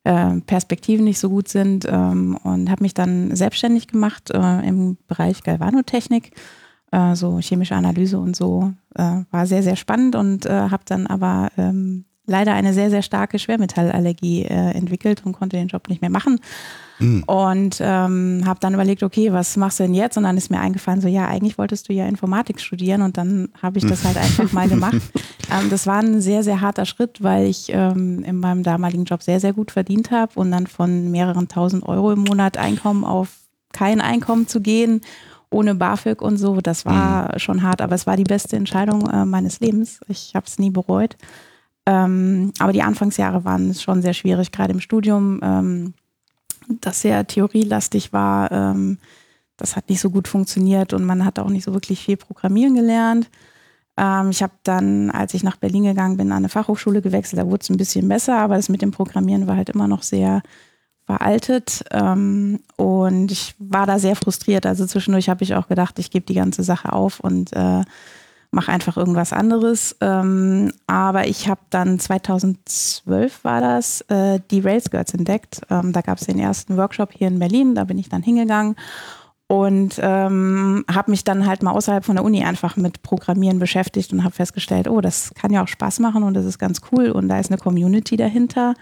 äh, 0.03 0.39
Perspektiven 0.41 1.05
nicht 1.05 1.19
so 1.19 1.29
gut 1.29 1.47
sind 1.47 1.85
ähm, 1.89 2.37
und 2.43 2.69
habe 2.69 2.83
mich 2.83 2.93
dann 2.93 3.35
selbstständig 3.35 3.87
gemacht 3.87 4.31
äh, 4.31 4.67
im 4.67 4.97
Bereich 5.07 5.43
Galvanotechnik, 5.43 6.31
äh, 6.91 7.15
so 7.15 7.39
chemische 7.39 7.75
Analyse 7.75 8.19
und 8.19 8.35
so. 8.35 8.73
Äh, 8.95 9.23
war 9.31 9.45
sehr, 9.45 9.63
sehr 9.63 9.75
spannend 9.75 10.15
und 10.15 10.45
äh, 10.45 10.69
habe 10.69 10.83
dann 10.85 11.07
aber 11.07 11.49
ähm, 11.57 12.05
leider 12.27 12.53
eine 12.53 12.73
sehr, 12.73 12.89
sehr 12.89 13.01
starke 13.01 13.39
Schwermetallallergie 13.39 14.43
äh, 14.43 14.71
entwickelt 14.71 15.23
und 15.25 15.33
konnte 15.33 15.57
den 15.57 15.69
Job 15.69 15.87
nicht 15.87 16.01
mehr 16.01 16.11
machen. 16.11 16.39
Mhm. 16.99 17.23
Und 17.23 17.77
ähm, 17.79 18.43
habe 18.45 18.59
dann 18.59 18.73
überlegt, 18.73 19.01
okay, 19.01 19.31
was 19.31 19.55
machst 19.55 19.79
du 19.79 19.83
denn 19.83 19.93
jetzt? 19.93 20.17
Und 20.17 20.23
dann 20.23 20.37
ist 20.37 20.51
mir 20.51 20.59
eingefallen, 20.59 21.01
so 21.01 21.07
ja, 21.07 21.27
eigentlich 21.27 21.57
wolltest 21.57 21.89
du 21.89 21.93
ja 21.93 22.05
Informatik 22.05 22.59
studieren 22.59 23.01
und 23.01 23.17
dann 23.17 23.49
habe 23.61 23.77
ich 23.77 23.85
das 23.85 24.03
halt 24.03 24.17
einfach 24.17 24.51
mal 24.51 24.69
gemacht. 24.69 25.01
Ähm, 25.49 25.69
das 25.69 25.87
war 25.87 25.99
ein 25.99 26.19
sehr, 26.19 26.43
sehr 26.43 26.59
harter 26.59 26.85
Schritt, 26.85 27.23
weil 27.23 27.45
ich 27.45 27.69
ähm, 27.69 28.21
in 28.25 28.37
meinem 28.37 28.63
damaligen 28.63 29.05
Job 29.05 29.23
sehr, 29.23 29.39
sehr 29.39 29.53
gut 29.53 29.71
verdient 29.71 30.11
habe 30.11 30.37
und 30.37 30.51
dann 30.51 30.67
von 30.67 31.09
mehreren 31.09 31.47
tausend 31.47 31.87
Euro 31.87 32.11
im 32.11 32.19
Monat 32.19 32.57
Einkommen 32.57 33.05
auf 33.05 33.29
kein 33.71 34.01
Einkommen 34.01 34.49
zu 34.49 34.59
gehen 34.59 34.99
ohne 35.49 35.75
BAföG 35.75 36.21
und 36.21 36.37
so, 36.37 36.59
das 36.59 36.85
war 36.85 37.33
mhm. 37.33 37.39
schon 37.39 37.63
hart, 37.63 37.81
aber 37.81 37.95
es 37.95 38.05
war 38.05 38.17
die 38.17 38.23
beste 38.23 38.57
Entscheidung 38.57 39.09
äh, 39.09 39.25
meines 39.25 39.59
Lebens. 39.59 40.01
Ich 40.07 40.33
habe 40.35 40.45
es 40.45 40.59
nie 40.59 40.71
bereut. 40.71 41.15
Ähm, 41.87 42.51
aber 42.59 42.73
die 42.73 42.81
Anfangsjahre 42.81 43.45
waren 43.45 43.73
schon 43.73 44.01
sehr 44.01 44.13
schwierig, 44.13 44.51
gerade 44.51 44.73
im 44.73 44.81
Studium. 44.81 45.39
Ähm, 45.41 45.93
das 46.81 47.01
sehr 47.01 47.25
theorielastig 47.25 48.11
war. 48.11 48.51
Ähm, 48.51 48.97
das 49.55 49.77
hat 49.77 49.89
nicht 49.89 50.01
so 50.01 50.09
gut 50.09 50.27
funktioniert 50.27 50.91
und 50.91 51.05
man 51.05 51.23
hat 51.23 51.39
auch 51.39 51.49
nicht 51.49 51.63
so 51.63 51.73
wirklich 51.73 52.01
viel 52.03 52.17
Programmieren 52.17 52.75
gelernt. 52.75 53.29
Ähm, 53.95 54.31
ich 54.31 54.43
habe 54.43 54.51
dann, 54.63 55.09
als 55.11 55.33
ich 55.33 55.43
nach 55.43 55.55
Berlin 55.55 55.85
gegangen 55.85 56.17
bin, 56.17 56.31
an 56.33 56.39
eine 56.39 56.49
Fachhochschule 56.49 57.01
gewechselt. 57.01 57.41
Da 57.41 57.47
wurde 57.47 57.61
es 57.63 57.69
ein 57.69 57.77
bisschen 57.77 58.07
besser, 58.09 58.37
aber 58.37 58.57
das 58.57 58.67
mit 58.67 58.81
dem 58.81 58.91
Programmieren 58.91 59.47
war 59.47 59.55
halt 59.55 59.69
immer 59.69 59.87
noch 59.87 60.03
sehr 60.03 60.43
veraltet. 61.05 61.85
Ähm, 61.91 62.59
und 62.75 63.31
ich 63.31 63.55
war 63.59 63.85
da 63.85 63.97
sehr 63.97 64.17
frustriert. 64.17 64.65
Also 64.65 64.85
zwischendurch 64.85 65.29
habe 65.29 65.45
ich 65.45 65.55
auch 65.55 65.69
gedacht, 65.69 65.99
ich 65.99 66.11
gebe 66.11 66.25
die 66.25 66.35
ganze 66.35 66.63
Sache 66.63 66.91
auf 66.91 67.21
und 67.21 67.53
äh, 67.53 67.83
mache 68.51 68.71
einfach 68.71 68.97
irgendwas 68.97 69.33
anderes. 69.33 69.95
Ähm, 70.01 70.71
aber 70.87 71.27
ich 71.27 71.49
habe 71.49 71.61
dann 71.69 71.99
2012 71.99 73.43
war 73.43 73.61
das, 73.61 74.01
äh, 74.09 74.39
die 74.51 74.59
Rails 74.61 74.89
Girls 74.89 75.13
entdeckt. 75.13 75.61
Ähm, 75.69 75.93
da 75.93 76.01
gab 76.01 76.17
es 76.19 76.27
den 76.27 76.39
ersten 76.39 76.77
Workshop 76.77 77.11
hier 77.13 77.27
in 77.27 77.39
Berlin, 77.39 77.75
da 77.75 77.83
bin 77.83 77.97
ich 77.97 78.09
dann 78.09 78.23
hingegangen 78.23 78.75
und 79.47 79.97
ähm, 80.01 80.83
habe 80.93 81.11
mich 81.11 81.23
dann 81.23 81.47
halt 81.47 81.63
mal 81.63 81.71
außerhalb 81.71 82.03
von 82.03 82.17
der 82.17 82.25
Uni 82.25 82.43
einfach 82.43 82.75
mit 82.75 83.01
Programmieren 83.01 83.59
beschäftigt 83.59 84.11
und 84.11 84.23
habe 84.23 84.35
festgestellt, 84.35 84.89
oh, 84.89 84.99
das 84.99 85.33
kann 85.35 85.53
ja 85.53 85.63
auch 85.63 85.69
Spaß 85.69 85.99
machen 85.99 86.23
und 86.23 86.33
das 86.33 86.45
ist 86.45 86.59
ganz 86.59 86.81
cool 86.91 87.11
und 87.11 87.29
da 87.29 87.39
ist 87.39 87.49
eine 87.49 87.57
Community 87.57 88.17
dahinter. 88.17 88.73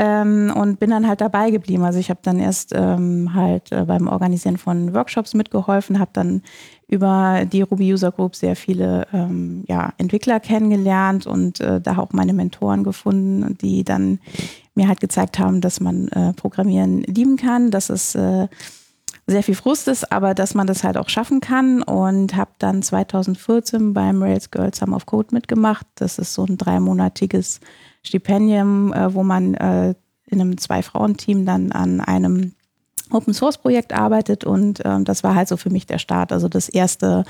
Ähm, 0.00 0.52
und 0.54 0.78
bin 0.78 0.90
dann 0.90 1.08
halt 1.08 1.20
dabei 1.20 1.50
geblieben. 1.50 1.82
Also 1.82 1.98
ich 1.98 2.08
habe 2.08 2.20
dann 2.22 2.38
erst 2.38 2.72
ähm, 2.72 3.34
halt 3.34 3.72
äh, 3.72 3.84
beim 3.84 4.06
Organisieren 4.06 4.56
von 4.56 4.94
Workshops 4.94 5.34
mitgeholfen, 5.34 5.98
habe 5.98 6.12
dann 6.12 6.42
über 6.88 7.44
die 7.44 7.62
Ruby 7.62 7.92
User 7.92 8.10
Group 8.10 8.34
sehr 8.34 8.56
viele 8.56 9.06
ähm, 9.12 9.64
ja, 9.68 9.92
Entwickler 9.98 10.40
kennengelernt 10.40 11.26
und 11.26 11.60
äh, 11.60 11.80
da 11.80 11.98
auch 11.98 12.12
meine 12.12 12.32
Mentoren 12.32 12.82
gefunden, 12.82 13.56
die 13.60 13.84
dann 13.84 14.18
mir 14.74 14.88
halt 14.88 15.00
gezeigt 15.00 15.38
haben, 15.38 15.60
dass 15.60 15.80
man 15.80 16.08
äh, 16.08 16.32
Programmieren 16.32 17.02
lieben 17.02 17.36
kann, 17.36 17.70
dass 17.70 17.90
es 17.90 18.14
äh, 18.14 18.48
sehr 19.26 19.42
viel 19.42 19.54
Frust 19.54 19.86
ist, 19.88 20.10
aber 20.10 20.32
dass 20.32 20.54
man 20.54 20.66
das 20.66 20.82
halt 20.82 20.96
auch 20.96 21.10
schaffen 21.10 21.40
kann 21.40 21.82
und 21.82 22.34
habe 22.34 22.52
dann 22.58 22.82
2014 22.82 23.92
beim 23.92 24.22
Rails 24.22 24.50
Girls 24.50 24.78
Summer 24.78 24.96
of 24.96 25.04
Code 25.04 25.28
mitgemacht. 25.32 25.86
Das 25.96 26.18
ist 26.18 26.32
so 26.32 26.46
ein 26.46 26.56
dreimonatiges 26.56 27.60
Stipendium, 28.02 28.94
äh, 28.94 29.12
wo 29.12 29.22
man 29.22 29.52
äh, 29.54 29.94
in 30.24 30.40
einem 30.40 30.56
Zwei-Frauen-Team 30.56 31.44
dann 31.44 31.72
an 31.72 32.00
einem 32.00 32.52
Open-Source-Projekt 33.10 33.92
arbeitet 33.92 34.44
und 34.44 34.84
äh, 34.84 35.02
das 35.02 35.24
war 35.24 35.34
halt 35.34 35.48
so 35.48 35.56
für 35.56 35.70
mich 35.70 35.86
der 35.86 35.98
Start. 35.98 36.32
Also 36.32 36.48
das 36.48 36.68
erste 36.68 37.24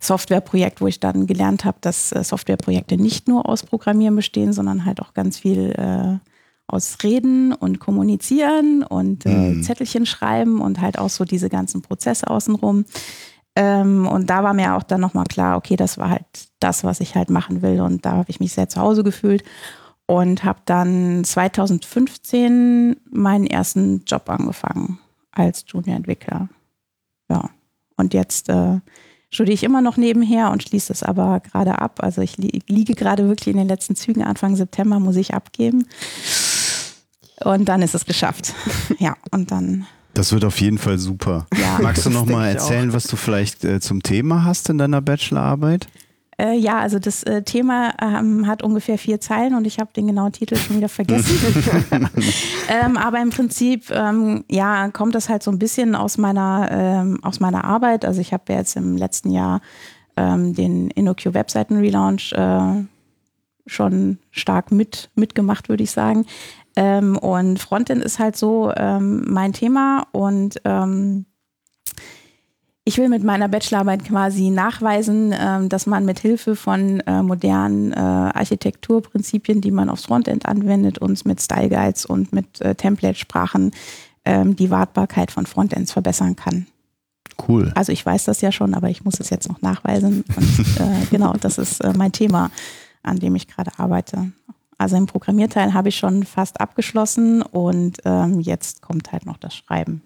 Softwareprojekt, 0.00 0.80
wo 0.80 0.86
ich 0.86 1.00
dann 1.00 1.26
gelernt 1.26 1.64
habe, 1.64 1.78
dass 1.80 2.12
äh, 2.12 2.22
Softwareprojekte 2.22 2.96
nicht 2.96 3.28
nur 3.28 3.48
aus 3.48 3.62
Programmieren 3.62 4.16
bestehen, 4.16 4.52
sondern 4.52 4.84
halt 4.84 5.00
auch 5.00 5.14
ganz 5.14 5.38
viel 5.38 5.72
äh, 5.76 6.18
aus 6.68 6.98
Reden 7.02 7.52
und 7.52 7.80
Kommunizieren 7.80 8.82
und 8.82 9.26
äh, 9.26 9.30
mhm. 9.30 9.62
Zettelchen 9.62 10.06
schreiben 10.06 10.60
und 10.60 10.80
halt 10.80 10.98
auch 10.98 11.08
so 11.08 11.24
diese 11.24 11.48
ganzen 11.48 11.82
Prozesse 11.82 12.28
außenrum. 12.28 12.84
Ähm, 13.56 14.06
und 14.06 14.30
da 14.30 14.44
war 14.44 14.54
mir 14.54 14.76
auch 14.76 14.82
dann 14.82 15.00
nochmal 15.00 15.24
klar, 15.24 15.56
okay, 15.56 15.76
das 15.76 15.98
war 15.98 16.10
halt 16.10 16.26
das, 16.60 16.84
was 16.84 17.00
ich 17.00 17.16
halt 17.16 17.30
machen 17.30 17.62
will. 17.62 17.80
Und 17.80 18.04
da 18.04 18.12
habe 18.12 18.30
ich 18.30 18.38
mich 18.38 18.52
sehr 18.52 18.68
zu 18.68 18.80
Hause 18.80 19.02
gefühlt 19.02 19.42
und 20.06 20.44
habe 20.44 20.60
dann 20.66 21.24
2015 21.24 22.96
meinen 23.10 23.46
ersten 23.46 24.04
Job 24.06 24.28
angefangen 24.30 25.00
als 25.46 25.64
Junior-Entwickler. 25.66 26.48
Ja, 27.30 27.50
und 27.96 28.14
jetzt 28.14 28.48
äh, 28.48 28.80
studiere 29.30 29.54
ich 29.54 29.64
immer 29.64 29.80
noch 29.80 29.96
nebenher 29.96 30.50
und 30.50 30.62
schließe 30.62 30.92
es 30.92 31.02
aber 31.02 31.40
gerade 31.40 31.80
ab. 31.80 32.02
Also 32.02 32.22
ich 32.22 32.36
li 32.38 32.62
liege 32.66 32.94
gerade 32.94 33.28
wirklich 33.28 33.48
in 33.48 33.58
den 33.58 33.68
letzten 33.68 33.96
Zügen. 33.96 34.22
Anfang 34.22 34.56
September 34.56 35.00
muss 35.00 35.16
ich 35.16 35.34
abgeben. 35.34 35.86
Und 37.44 37.68
dann 37.68 37.82
ist 37.82 37.94
es 37.94 38.04
geschafft. 38.04 38.54
Ja, 38.98 39.16
und 39.30 39.50
dann. 39.52 39.86
Das 40.14 40.32
wird 40.32 40.44
auf 40.44 40.60
jeden 40.60 40.78
Fall 40.78 40.98
super. 40.98 41.46
Ja, 41.56 41.78
Magst 41.80 42.04
du 42.06 42.10
noch 42.10 42.26
mal 42.26 42.48
erzählen, 42.48 42.92
was 42.92 43.04
du 43.04 43.16
vielleicht 43.16 43.64
äh, 43.64 43.78
zum 43.80 44.02
Thema 44.02 44.44
hast 44.44 44.68
in 44.70 44.78
deiner 44.78 45.00
Bachelorarbeit? 45.00 45.86
Äh, 46.40 46.56
ja, 46.56 46.78
also 46.78 47.00
das 47.00 47.24
äh, 47.24 47.42
Thema 47.42 47.92
ähm, 48.00 48.46
hat 48.46 48.62
ungefähr 48.62 48.96
vier 48.96 49.20
Zeilen 49.20 49.54
und 49.54 49.66
ich 49.66 49.80
habe 49.80 49.92
den 49.92 50.06
genauen 50.06 50.30
Titel 50.30 50.54
schon 50.54 50.76
wieder 50.76 50.88
vergessen. 50.88 51.36
ähm, 52.68 52.96
aber 52.96 53.20
im 53.20 53.30
Prinzip, 53.30 53.90
ähm, 53.90 54.44
ja, 54.48 54.88
kommt 54.90 55.16
das 55.16 55.28
halt 55.28 55.42
so 55.42 55.50
ein 55.50 55.58
bisschen 55.58 55.96
aus 55.96 56.16
meiner, 56.16 56.68
ähm, 56.70 57.18
aus 57.24 57.40
meiner 57.40 57.64
Arbeit. 57.64 58.04
Also 58.04 58.20
ich 58.20 58.32
habe 58.32 58.44
ja 58.50 58.58
jetzt 58.60 58.76
im 58.76 58.96
letzten 58.96 59.32
Jahr 59.32 59.60
ähm, 60.16 60.54
den 60.54 60.90
InnoQ 60.90 61.34
Webseiten 61.34 61.78
Relaunch 61.78 62.32
äh, 62.32 62.84
schon 63.66 64.18
stark 64.30 64.70
mit, 64.70 65.10
mitgemacht, 65.16 65.68
würde 65.68 65.82
ich 65.82 65.90
sagen. 65.90 66.24
Ähm, 66.76 67.18
und 67.18 67.58
Frontend 67.58 68.04
ist 68.04 68.20
halt 68.20 68.36
so 68.36 68.72
mein 68.76 69.52
Thema 69.52 70.06
und 70.12 70.60
ich 72.88 72.96
will 72.96 73.10
mit 73.10 73.22
meiner 73.22 73.48
Bachelorarbeit 73.48 74.06
quasi 74.06 74.48
nachweisen, 74.48 75.34
ähm, 75.38 75.68
dass 75.68 75.84
man 75.84 76.06
mit 76.06 76.20
Hilfe 76.20 76.56
von 76.56 77.00
äh, 77.00 77.22
modernen 77.22 77.92
äh, 77.92 77.96
Architekturprinzipien, 77.96 79.60
die 79.60 79.70
man 79.70 79.90
aufs 79.90 80.06
Frontend 80.06 80.46
anwendet, 80.46 80.96
und 80.96 81.26
mit 81.26 81.42
Style 81.42 81.68
Guides 81.68 82.06
und 82.06 82.32
mit 82.32 82.62
äh, 82.62 82.74
Template-Sprachen 82.74 83.72
ähm, 84.24 84.56
die 84.56 84.70
Wartbarkeit 84.70 85.30
von 85.30 85.44
Frontends 85.44 85.92
verbessern 85.92 86.34
kann. 86.34 86.66
Cool. 87.46 87.72
Also 87.74 87.92
ich 87.92 88.04
weiß 88.06 88.24
das 88.24 88.40
ja 88.40 88.52
schon, 88.52 88.72
aber 88.72 88.88
ich 88.88 89.04
muss 89.04 89.20
es 89.20 89.28
jetzt 89.28 89.50
noch 89.50 89.60
nachweisen. 89.60 90.24
Und 90.34 90.80
äh, 90.80 91.04
genau, 91.10 91.34
das 91.38 91.58
ist 91.58 91.84
äh, 91.84 91.92
mein 91.94 92.12
Thema, 92.12 92.50
an 93.02 93.18
dem 93.18 93.34
ich 93.34 93.48
gerade 93.48 93.70
arbeite. 93.76 94.32
Also 94.78 94.96
im 94.96 95.04
Programmierteil 95.04 95.74
habe 95.74 95.90
ich 95.90 95.96
schon 95.96 96.22
fast 96.22 96.58
abgeschlossen 96.58 97.42
und 97.42 97.98
ähm, 98.06 98.40
jetzt 98.40 98.80
kommt 98.80 99.12
halt 99.12 99.26
noch 99.26 99.36
das 99.36 99.54
Schreiben. 99.54 100.00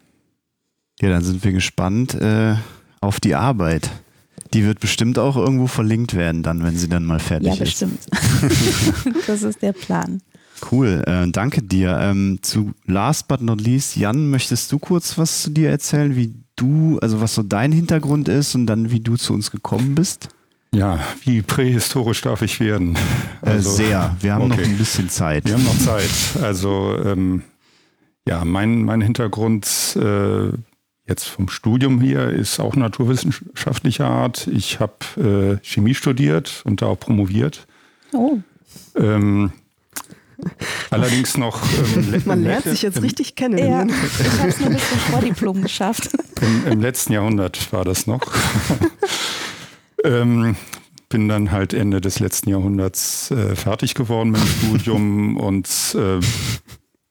Ja, 1.00 1.08
dann 1.08 1.24
sind 1.24 1.42
wir 1.44 1.52
gespannt 1.52 2.14
äh, 2.14 2.54
auf 3.00 3.20
die 3.20 3.34
Arbeit. 3.34 3.90
Die 4.54 4.64
wird 4.64 4.80
bestimmt 4.80 5.18
auch 5.18 5.36
irgendwo 5.36 5.66
verlinkt 5.66 6.14
werden, 6.14 6.42
dann, 6.42 6.62
wenn 6.62 6.76
sie 6.76 6.88
dann 6.88 7.04
mal 7.04 7.18
fertig 7.18 7.48
ja, 7.48 7.54
ist. 7.54 7.60
bestimmt. 7.60 8.00
das 9.26 9.42
ist 9.42 9.62
der 9.62 9.72
Plan. 9.72 10.20
Cool, 10.70 11.02
äh, 11.06 11.28
danke 11.30 11.62
dir. 11.62 11.98
Ähm, 12.00 12.38
zu 12.42 12.72
last 12.86 13.28
but 13.28 13.40
not 13.40 13.60
least, 13.60 13.96
Jan, 13.96 14.30
möchtest 14.30 14.70
du 14.70 14.78
kurz 14.78 15.18
was 15.18 15.42
zu 15.42 15.50
dir 15.50 15.70
erzählen, 15.70 16.14
wie 16.14 16.34
du, 16.56 16.98
also 17.00 17.20
was 17.20 17.34
so 17.34 17.42
dein 17.42 17.72
Hintergrund 17.72 18.28
ist 18.28 18.54
und 18.54 18.66
dann 18.66 18.90
wie 18.90 19.00
du 19.00 19.16
zu 19.16 19.32
uns 19.32 19.50
gekommen 19.50 19.94
bist? 19.94 20.28
Ja, 20.74 21.00
wie 21.24 21.42
prähistorisch 21.42 22.22
darf 22.22 22.42
ich 22.42 22.60
werden? 22.60 22.96
Äh, 23.42 23.50
also, 23.50 23.70
äh, 23.70 23.72
sehr. 23.86 24.16
Wir 24.20 24.34
haben 24.34 24.50
okay. 24.50 24.62
noch 24.62 24.68
ein 24.68 24.78
bisschen 24.78 25.08
Zeit. 25.08 25.44
Wir 25.44 25.54
haben 25.54 25.64
noch 25.64 25.78
Zeit. 25.78 26.10
Also 26.40 26.96
ähm, 27.04 27.42
ja, 28.26 28.44
mein, 28.44 28.84
mein 28.84 29.00
Hintergrund 29.00 29.66
äh, 29.96 30.52
jetzt 31.12 31.28
vom 31.28 31.48
Studium 31.48 32.00
hier 32.00 32.30
ist 32.30 32.58
auch 32.58 32.74
naturwissenschaftlicher 32.74 34.06
Art. 34.06 34.46
Ich 34.46 34.80
habe 34.80 35.60
äh, 35.60 35.64
Chemie 35.64 35.94
studiert 35.94 36.62
und 36.64 36.80
da 36.80 36.86
auch 36.86 36.98
promoviert. 36.98 37.66
Oh. 38.12 38.38
Ähm, 38.96 39.52
allerdings 40.90 41.36
noch. 41.36 41.62
Ähm, 41.94 42.22
Man 42.24 42.42
lernt 42.42 42.64
sich 42.64 42.80
jetzt 42.80 43.02
richtig 43.02 43.36
kennen. 43.36 43.58
Ja, 43.58 43.84
ich 43.84 44.38
habe 44.40 44.48
es 44.48 44.60
nur 44.60 44.70
bis 44.70 44.88
zum 44.88 44.98
Vordiplom 44.98 45.62
geschafft. 45.62 46.08
Im, 46.40 46.72
Im, 46.72 46.80
letzten 46.80 47.12
Jahrhundert 47.12 47.72
war 47.74 47.84
das 47.84 48.06
noch. 48.06 48.22
ähm, 50.04 50.56
bin 51.10 51.28
dann 51.28 51.52
halt 51.52 51.74
Ende 51.74 52.00
des 52.00 52.20
letzten 52.20 52.48
Jahrhunderts 52.48 53.30
äh, 53.30 53.54
fertig 53.54 53.94
geworden 53.94 54.30
mit 54.30 54.40
dem 54.40 54.48
Studium 54.48 55.36
und 55.36 55.68
äh, 55.94 56.20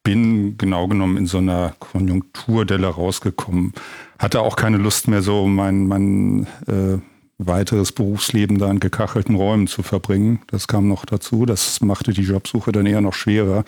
bin 0.04 0.58
genau 0.58 0.88
genommen 0.88 1.18
in 1.18 1.28
so 1.28 1.38
einer 1.38 1.76
Konjunkturdelle 1.80 2.88
rausgekommen. 2.88 3.74
Hatte 4.20 4.42
auch 4.42 4.56
keine 4.56 4.78
Lust 4.78 5.08
mehr, 5.08 5.22
so 5.22 5.48
mein, 5.48 5.88
mein 5.88 6.48
äh, 6.68 6.98
weiteres 7.38 7.92
Berufsleben 7.92 8.58
da 8.58 8.70
in 8.70 8.80
gekachelten 8.80 9.36
Räumen 9.36 9.68
zu 9.68 9.84
verbringen. 9.84 10.42
Das 10.48 10.68
kam 10.68 10.88
noch 10.88 11.06
dazu. 11.06 11.46
Das 11.46 11.82
machte 11.82 12.14
die 12.14 12.22
Jobsuche 12.22 12.72
dann 12.72 12.86
eher 12.86 13.02
noch 13.02 13.14
schwerer. 13.14 13.64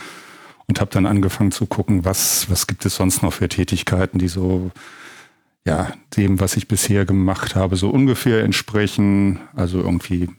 Und 0.67 0.79
habe 0.79 0.91
dann 0.91 1.05
angefangen 1.05 1.51
zu 1.51 1.65
gucken, 1.65 2.05
was, 2.05 2.49
was 2.49 2.67
gibt 2.67 2.85
es 2.85 2.95
sonst 2.95 3.21
noch 3.21 3.33
für 3.33 3.49
Tätigkeiten, 3.49 4.17
die 4.17 4.29
so 4.29 4.71
ja, 5.65 5.93
dem, 6.15 6.39
was 6.39 6.57
ich 6.57 6.67
bisher 6.67 7.05
gemacht 7.05 7.55
habe, 7.55 7.75
so 7.75 7.89
ungefähr 7.89 8.43
entsprechen. 8.43 9.39
Also 9.55 9.79
irgendwie, 9.79 10.29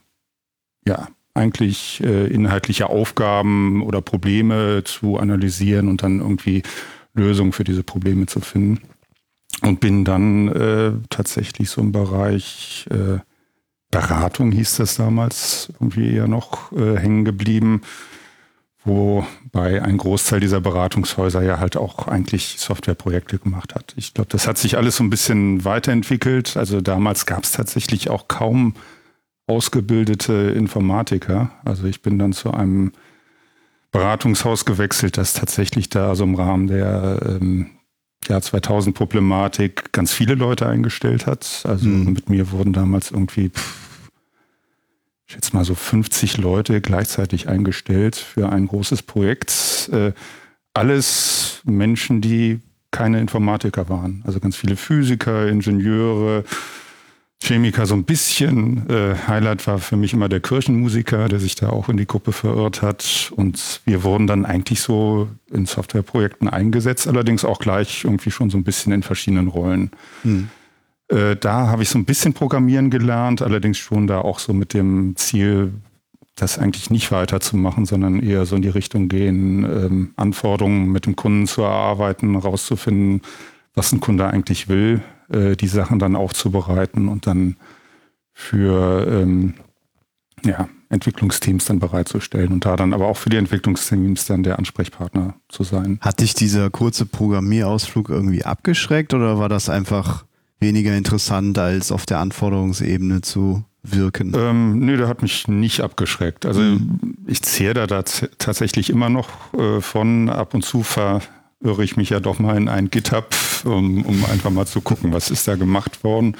ja, 0.87 1.09
eigentlich 1.35 2.03
äh, 2.03 2.27
inhaltliche 2.29 2.89
Aufgaben 2.89 3.83
oder 3.83 4.01
Probleme 4.01 4.85
zu 4.85 5.19
analysieren 5.19 5.89
und 5.89 6.03
dann 6.03 6.21
irgendwie 6.21 6.63
Lösungen 7.13 7.53
für 7.53 7.65
diese 7.65 7.83
Probleme 7.83 8.27
zu 8.27 8.41
finden. 8.41 8.81
Und 9.63 9.81
bin 9.81 10.05
dann 10.05 10.49
äh, 10.49 10.93
tatsächlich 11.11 11.71
so 11.71 11.81
im 11.81 11.93
Bereich 11.93 12.87
äh, 12.91 13.19
Beratung, 13.91 14.51
hieß 14.51 14.77
das 14.77 14.97
damals, 14.97 15.73
irgendwie 15.75 16.15
eher 16.15 16.27
noch 16.27 16.73
äh, 16.73 16.99
hängen 16.99 17.25
geblieben, 17.25 17.83
wobei 18.85 19.83
ein 19.83 19.97
Großteil 19.97 20.41
dieser 20.41 20.61
Beratungshäuser 20.61 21.43
ja 21.43 21.61
halt 21.61 21.77
auch 21.77 22.09
eigentlich 22.09 22.57
Softwareprojekte 22.59 23.39
gemacht 23.39 23.75
hat. 23.77 23.95
Ich 23.97 24.13
glaube, 24.13 24.29
das 24.31 24.49
hat 24.49 24.59
sich 24.59 24.77
alles 24.77 24.97
so 24.97 25.05
ein 25.05 25.11
bisschen 25.11 25.65
weiterentwickelt. 25.65 26.57
Also 26.57 26.81
damals 26.81 27.25
gab 27.25 27.45
es 27.45 27.53
tatsächlich 27.53 28.11
auch 28.11 28.27
kaum 28.27 28.75
ausgebildete 29.47 30.33
Informatiker. 30.33 31.51
Also 31.65 31.87
ich 31.87 32.03
bin 32.03 32.19
dann 32.19 32.33
zu 32.33 32.53
einem 32.53 32.93
Beratungshaus 33.93 34.65
gewechselt, 34.65 35.19
das 35.19 35.35
tatsächlich 35.35 35.89
da 35.89 36.09
also 36.09 36.25
im 36.25 36.35
Rahmen 36.35 36.67
der 36.67 37.21
ähm, 37.41 37.71
Jahr 38.27 38.41
2000 38.41 38.97
Problematik 38.97 39.93
ganz 39.93 40.13
viele 40.13 40.35
Leute 40.35 40.67
eingestellt 40.67 41.27
hat. 41.27 41.63
Also 41.65 41.89
mhm. 41.89 42.13
mit 42.13 42.29
mir 42.31 42.51
wurden 42.51 42.73
damals 42.73 43.11
irgendwie 43.11 43.51
pff, 43.51 44.11
ich 45.27 45.35
schätze 45.35 45.55
mal 45.55 45.65
so 45.65 45.75
50 45.75 46.39
Leute 46.39 46.81
gleichzeitig 46.81 47.49
eingestellt 47.49 48.17
für 48.17 48.51
ein 48.51 48.67
großes 48.67 49.03
Projekt. 49.03 49.89
Äh, 49.93 50.13
alles 50.75 51.61
Menschen, 51.65 52.21
die 52.21 52.61
keine 52.91 53.21
Informatiker 53.21 53.89
waren. 53.89 54.23
Also 54.27 54.41
ganz 54.41 54.57
viele 54.57 54.77
Physiker, 54.77 55.49
Ingenieure, 55.49 56.45
Chemiker 57.43 57.87
so 57.87 57.95
ein 57.95 58.05
bisschen. 58.05 58.89
Äh, 58.89 59.15
Highlight 59.29 59.67
war 59.67 59.79
für 59.79 59.97
mich 59.97 60.15
immer 60.15 60.29
der 60.29 60.41
Kirchenmusiker, 60.41 61.29
der 61.29 61.41
sich 61.41 61.55
da 61.55 61.69
auch 61.69 61.89
in 61.89 61.97
die 61.97 62.07
Gruppe 62.07 62.33
verirrt 62.33 62.83
hat. 62.83 63.33
Und 63.37 63.83
wir 63.85 64.03
wurden 64.03 64.27
dann 64.27 64.47
eigentlich 64.47 64.81
so 64.81 65.29
in 65.51 65.67
Softwareprojekten 65.67 66.49
eingesetzt, 66.49 67.07
allerdings 67.07 67.45
auch 67.45 67.59
gleich 67.59 68.05
irgendwie 68.05 68.31
schon 68.31 68.51
so 68.51 68.57
ein 68.57 68.65
bisschen 68.65 68.93
in 68.93 69.03
verschiedenen 69.03 69.49
Rollen. 69.49 69.91
Hm. 70.23 70.49
Äh, 71.09 71.37
da 71.37 71.67
habe 71.67 71.83
ich 71.83 71.91
so 71.91 71.99
ein 71.99 72.07
bisschen 72.07 72.33
Programmieren 72.33 72.91
gelernt, 72.91 73.43
allerdings 73.43 73.79
schon 73.79 74.07
da 74.07 74.21
auch 74.21 74.39
so 74.39 74.55
mit 74.55 74.73
dem 74.73 75.17
Ziel, 75.17 75.75
das 76.35 76.59
eigentlich 76.59 76.91
nicht 76.91 77.13
weiterzumachen, 77.13 77.85
sondern 77.85 78.21
eher 78.21 78.47
so 78.47 78.57
in 78.57 78.63
die 78.63 78.69
Richtung 78.69 79.09
gehen, 79.09 79.65
ähm, 79.65 80.15
Anforderungen 80.17 80.91
mit 80.91 81.07
dem 81.07 81.15
Kunden 81.15 81.47
zu 81.47 81.63
erarbeiten, 81.63 82.35
rauszufinden, 82.37 83.21
was 83.75 83.93
ein 83.93 84.01
Kunde 84.01 84.27
eigentlich 84.27 84.69
will, 84.69 85.03
äh, 85.33 85.57
die 85.57 85.69
Sachen 85.69 85.99
dann 85.99 86.17
aufzubereiten 86.17 87.09
und 87.09 87.27
dann 87.27 87.57
für 88.33 89.07
ähm, 89.09 89.55
ja, 90.45 90.69
Entwicklungsteams 90.89 91.65
dann 91.67 91.79
bereitzustellen 91.79 92.53
und 92.53 92.65
da 92.65 92.77
dann 92.77 92.93
aber 92.93 93.07
auch 93.07 93.17
für 93.17 93.31
die 93.31 93.37
Entwicklungsteams 93.37 94.27
dann 94.27 94.43
der 94.43 94.59
Ansprechpartner 94.59 95.35
zu 95.49 95.65
sein. 95.65 95.99
Hat 96.01 96.21
dich 96.21 96.35
dieser 96.35 96.71
kurze 96.71 97.07
Programmierausflug 97.07 98.09
irgendwie 98.09 98.45
abgeschreckt 98.45 99.15
oder 99.15 99.39
war 99.39 99.49
das 99.49 99.69
einfach 99.69 100.25
weniger 100.61 100.97
interessant 100.97 101.59
als 101.59 101.93
auf 101.93 102.07
der 102.07 102.19
Anforderungsebene 102.19 103.21
zu 103.21 103.65
wirken? 103.83 104.33
Ähm, 104.37 104.79
nee, 104.81 104.97
der 104.97 105.09
hat 105.09 105.23
mich 105.23 105.47
nicht 105.49 105.81
abgeschreckt. 105.81 106.47
Also 106.47 106.61
mhm. 106.61 107.17
ich 107.27 107.43
zehre 107.43 107.87
da 107.87 108.03
tatsächlich 108.03 108.91
immer 108.91 109.09
noch 109.09 109.29
äh, 109.55 109.81
von. 109.81 110.31
Ab 110.31 110.55
und 110.55 110.65
zu 110.65 110.83
verirre 111.65 111.83
ich 111.83 111.97
mich 111.97 112.11
ja 112.11 112.21
doch 112.21 112.39
mal 112.39 112.57
in 112.57 112.69
ein 112.69 112.91
GitHub, 112.91 113.35
um, 113.65 114.05
um 114.05 114.25
einfach 114.27 114.51
mal 114.51 114.67
zu 114.67 114.83
gucken, 114.83 115.13
was 115.13 115.31
ist 115.31 115.49
da 115.49 115.57
gemacht 115.57 116.05
worden. 116.05 116.37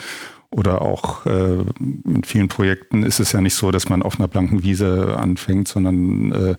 Oder 0.51 0.83
auch 0.83 1.27
äh, 1.27 1.65
in 1.81 2.23
vielen 2.25 2.49
Projekten 2.49 3.03
ist 3.03 3.21
es 3.21 3.33
ja 3.33 3.41
nicht 3.41 3.55
so, 3.55 3.71
dass 3.71 3.89
man 3.89 4.03
auf 4.03 4.19
einer 4.19 4.29
blanken 4.29 4.63
Wiese 4.63 5.17
anfängt, 5.19 5.67
sondern 5.67 6.33
äh, 6.33 6.57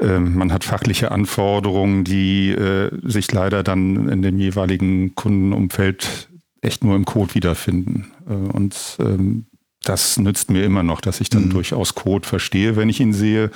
ähm, 0.00 0.34
man 0.34 0.52
hat 0.52 0.64
fachliche 0.64 1.12
Anforderungen, 1.12 2.04
die 2.04 2.50
äh, 2.50 2.90
sich 3.02 3.30
leider 3.32 3.62
dann 3.62 4.08
in 4.08 4.22
dem 4.22 4.38
jeweiligen 4.38 5.14
Kundenumfeld 5.14 6.28
echt 6.60 6.84
nur 6.84 6.96
im 6.96 7.04
Code 7.04 7.34
wiederfinden. 7.34 8.12
Äh, 8.28 8.32
und 8.32 8.98
ähm, 8.98 9.46
das 9.82 10.18
nützt 10.18 10.50
mir 10.50 10.64
immer 10.64 10.82
noch, 10.82 11.00
dass 11.00 11.22
ich 11.22 11.30
dann 11.30 11.44
mhm. 11.46 11.50
durchaus 11.50 11.94
Code 11.94 12.28
verstehe, 12.28 12.76
wenn 12.76 12.90
ich 12.90 13.00
ihn 13.00 13.14
sehe 13.14 13.50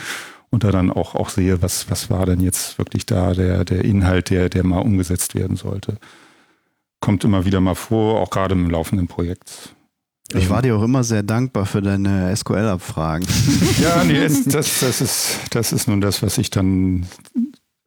und 0.54 0.64
da 0.64 0.70
dann 0.70 0.90
auch, 0.90 1.14
auch 1.14 1.28
sehe, 1.28 1.60
was, 1.60 1.90
was 1.90 2.10
war 2.10 2.26
denn 2.26 2.40
jetzt 2.40 2.78
wirklich 2.78 3.04
da 3.04 3.34
der, 3.34 3.64
der 3.64 3.84
Inhalt, 3.84 4.30
der, 4.30 4.48
der 4.48 4.64
mal 4.64 4.78
umgesetzt 4.78 5.34
werden 5.34 5.56
sollte. 5.56 5.96
Kommt 7.00 7.24
immer 7.24 7.44
wieder 7.44 7.60
mal 7.60 7.74
vor, 7.74 8.20
auch 8.20 8.30
gerade 8.30 8.54
im 8.54 8.70
laufenden 8.70 9.08
Projekt. 9.08 9.74
Ich 10.32 10.48
war 10.48 10.62
dir 10.62 10.76
auch 10.76 10.82
immer 10.82 11.04
sehr 11.04 11.22
dankbar 11.22 11.66
für 11.66 11.82
deine 11.82 12.34
SQL-Abfragen. 12.34 13.26
Ja, 13.82 14.04
nee, 14.04 14.20
das, 14.20 14.44
das, 14.44 15.00
ist, 15.00 15.40
das 15.50 15.72
ist 15.72 15.88
nun 15.88 16.00
das, 16.00 16.22
was 16.22 16.38
ich 16.38 16.48
dann 16.50 17.06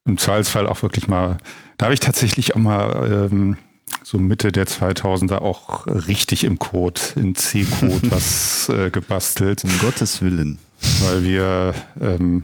im 0.05 0.17
Zweifelsfall 0.17 0.67
auch 0.67 0.83
wirklich 0.83 1.07
mal, 1.07 1.37
da 1.77 1.85
habe 1.85 1.93
ich 1.93 1.99
tatsächlich 1.99 2.55
auch 2.55 2.59
mal 2.59 3.29
ähm, 3.31 3.57
so 4.03 4.17
Mitte 4.17 4.51
der 4.51 4.67
2000er 4.67 5.37
auch 5.37 5.87
richtig 5.87 6.43
im 6.43 6.59
Code, 6.59 6.99
in 7.15 7.33
C-Code 7.33 8.01
was 8.11 8.69
äh, 8.69 8.89
gebastelt. 8.89 9.63
Um 9.63 9.71
Gottes 9.79 10.21
Willen. 10.21 10.59
Weil 11.01 11.23
wir, 11.23 11.73
ähm, 11.99 12.43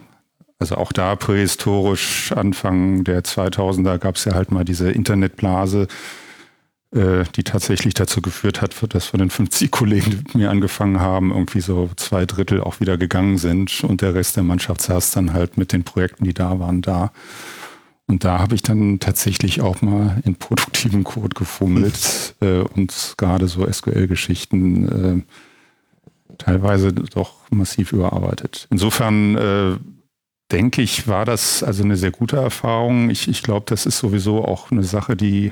also 0.63 0.75
auch 0.77 0.93
da 0.93 1.17
prähistorisch, 1.17 2.31
Anfang 2.31 3.03
der 3.03 3.21
2000er 3.21 3.97
gab 3.97 4.15
es 4.15 4.23
ja 4.23 4.33
halt 4.33 4.49
mal 4.49 4.63
diese 4.63 4.89
Internetblase, 4.89 5.89
äh, 6.95 7.25
die 7.35 7.43
tatsächlich 7.43 7.95
dazu 7.95 8.21
geführt 8.21 8.61
hat, 8.61 8.73
dass 8.93 9.07
von 9.07 9.19
den 9.19 9.29
50 9.29 9.71
Kollegen, 9.71 10.11
die 10.11 10.15
mit 10.15 10.35
mir 10.35 10.49
angefangen 10.49 11.01
haben, 11.01 11.31
irgendwie 11.31 11.59
so 11.59 11.89
zwei 11.97 12.25
Drittel 12.25 12.61
auch 12.61 12.79
wieder 12.79 12.97
gegangen 12.97 13.37
sind 13.37 13.83
und 13.83 13.99
der 13.99 14.15
Rest 14.15 14.37
der 14.37 14.43
Mannschaft 14.43 14.79
saß 14.79 15.11
dann 15.11 15.33
halt 15.33 15.57
mit 15.57 15.73
den 15.73 15.83
Projekten, 15.83 16.23
die 16.23 16.33
da 16.33 16.57
waren, 16.61 16.81
da. 16.81 17.11
Und 18.07 18.23
da 18.23 18.39
habe 18.39 18.55
ich 18.55 18.61
dann 18.61 19.01
tatsächlich 19.01 19.59
auch 19.59 19.81
mal 19.81 20.21
in 20.23 20.35
produktiven 20.35 21.03
Code 21.03 21.35
gefummelt 21.35 22.35
äh, 22.39 22.59
und 22.59 23.15
gerade 23.17 23.49
so 23.49 23.69
SQL-Geschichten 23.69 25.25
äh, 25.27 26.35
teilweise 26.37 26.93
doch 26.93 27.33
massiv 27.51 27.91
überarbeitet. 27.91 28.67
Insofern 28.69 29.35
äh, 29.35 29.77
denke 30.53 30.81
ich, 30.81 31.07
war 31.07 31.25
das 31.25 31.63
also 31.63 31.83
eine 31.83 31.97
sehr 31.97 32.11
gute 32.11 32.37
Erfahrung. 32.37 33.09
Ich, 33.09 33.27
ich 33.27 33.43
glaube, 33.43 33.65
das 33.67 33.85
ist 33.85 33.97
sowieso 33.97 34.45
auch 34.45 34.71
eine 34.71 34.83
Sache, 34.83 35.15
die 35.15 35.51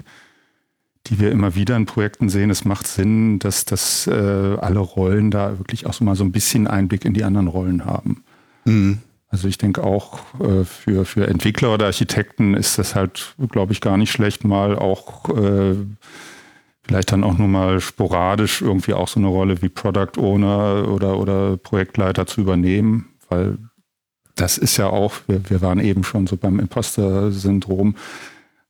die 1.07 1.19
wir 1.19 1.31
immer 1.31 1.55
wieder 1.55 1.75
in 1.75 1.85
Projekten 1.85 2.29
sehen. 2.29 2.49
Es 2.49 2.65
macht 2.65 2.85
Sinn, 2.87 3.39
dass, 3.39 3.65
dass 3.65 4.07
äh, 4.07 4.11
alle 4.11 4.79
Rollen 4.79 5.31
da 5.31 5.57
wirklich 5.57 5.85
auch 5.85 5.93
so 5.93 6.03
mal 6.03 6.15
so 6.15 6.23
ein 6.23 6.31
bisschen 6.31 6.67
Einblick 6.67 7.05
in 7.05 7.13
die 7.13 7.23
anderen 7.23 7.47
Rollen 7.47 7.85
haben. 7.85 8.23
Mhm. 8.65 8.99
Also 9.27 9.47
ich 9.47 9.57
denke 9.57 9.83
auch 9.83 10.19
äh, 10.39 10.65
für, 10.65 11.05
für 11.05 11.27
Entwickler 11.27 11.73
oder 11.73 11.85
Architekten 11.85 12.53
ist 12.53 12.77
das 12.77 12.95
halt, 12.95 13.35
glaube 13.49 13.71
ich, 13.73 13.81
gar 13.81 13.97
nicht 13.97 14.11
schlecht, 14.11 14.43
mal 14.43 14.77
auch 14.77 15.29
äh, 15.29 15.75
vielleicht 16.83 17.11
dann 17.13 17.23
auch 17.23 17.37
nur 17.37 17.47
mal 17.47 17.79
sporadisch 17.79 18.61
irgendwie 18.61 18.93
auch 18.93 19.07
so 19.07 19.19
eine 19.19 19.29
Rolle 19.29 19.61
wie 19.61 19.69
Product 19.69 20.17
Owner 20.17 20.87
oder, 20.89 21.17
oder 21.17 21.57
Projektleiter 21.57 22.27
zu 22.27 22.41
übernehmen, 22.41 23.07
weil 23.29 23.57
das 24.41 24.57
ist 24.57 24.77
ja 24.77 24.87
auch, 24.87 25.13
wir, 25.27 25.49
wir 25.49 25.61
waren 25.61 25.79
eben 25.79 26.03
schon 26.03 26.25
so 26.25 26.35
beim 26.35 26.59
Imposter-Syndrom, 26.59 27.95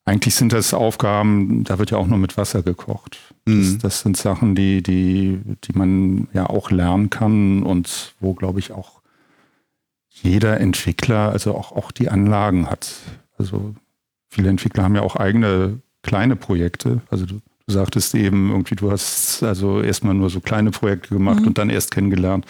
eigentlich 0.03 0.36
sind 0.36 0.51
das 0.51 0.73
Aufgaben, 0.73 1.63
da 1.63 1.79
wird 1.79 1.91
ja 1.91 1.97
auch 1.97 2.07
nur 2.07 2.17
mit 2.17 2.36
Wasser 2.36 2.62
gekocht. 2.62 3.19
Mhm. 3.45 3.62
Das, 3.62 3.77
das, 3.77 4.01
sind 4.01 4.17
Sachen, 4.17 4.53
die, 4.53 4.84
die, 4.84 5.39
die 5.63 5.73
man 5.73 6.27
ja 6.34 6.47
auch 6.47 6.71
lernen 6.71 7.10
kann 7.10 7.63
und 7.63 8.15
wo, 8.19 8.34
glaube 8.34 8.60
ich, 8.60 8.71
auch 8.73 9.01
jeder 10.10 10.60
Entwickler, 10.60 11.31
also 11.31 11.55
auch, 11.55 11.71
auch 11.71 11.91
die 11.91 12.10
Anlagen 12.10 12.69
hat. 12.69 12.93
Also 13.38 13.73
viele 14.27 14.49
Entwickler 14.49 14.84
haben 14.84 14.95
ja 14.95 15.01
auch 15.03 15.15
eigene 15.15 15.79
kleine 16.03 16.36
Projekte. 16.36 17.01
Also 17.10 17.25
du, 17.25 17.36
du 17.36 17.73
sagtest 17.73 18.13
eben 18.15 18.49
irgendwie, 18.49 18.75
du 18.75 18.91
hast 18.91 19.41
also 19.43 19.81
erstmal 19.81 20.15
nur 20.15 20.29
so 20.29 20.41
kleine 20.41 20.71
Projekte 20.71 21.13
gemacht 21.13 21.41
mhm. 21.41 21.47
und 21.47 21.57
dann 21.57 21.69
erst 21.69 21.91
kennengelernt. 21.91 22.45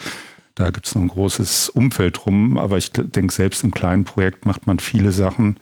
Da 0.62 0.70
gibt 0.70 0.86
es 0.86 0.94
noch 0.94 1.02
ein 1.02 1.08
großes 1.08 1.70
Umfeld 1.70 2.24
rum, 2.24 2.56
aber 2.56 2.78
ich 2.78 2.92
denke, 2.92 3.34
selbst 3.34 3.64
im 3.64 3.72
kleinen 3.72 4.04
Projekt 4.04 4.46
macht 4.46 4.68
man 4.68 4.78
viele 4.78 5.10
Sachen, 5.10 5.58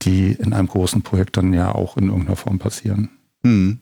die 0.00 0.32
in 0.32 0.54
einem 0.54 0.68
großen 0.68 1.02
Projekt 1.02 1.36
dann 1.36 1.52
ja 1.52 1.74
auch 1.74 1.98
in 1.98 2.08
irgendeiner 2.08 2.36
Form 2.36 2.58
passieren. 2.58 3.10
Hm. 3.44 3.80